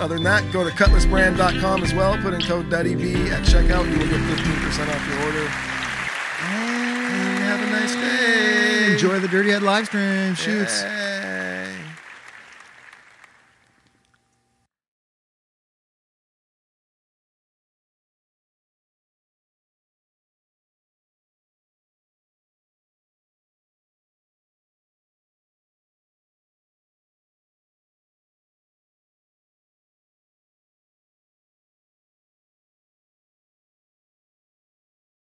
[0.00, 2.16] Other than that, go to cutlassbrand.com as well.
[2.18, 3.84] Put in code DuddyB at checkout.
[3.92, 5.83] You will get 15% off your order.
[7.44, 8.92] Have a nice day.
[8.92, 10.34] Enjoy the Dirty Head live stream.
[10.34, 10.82] Shoots.
[10.82, 11.43] Yeah.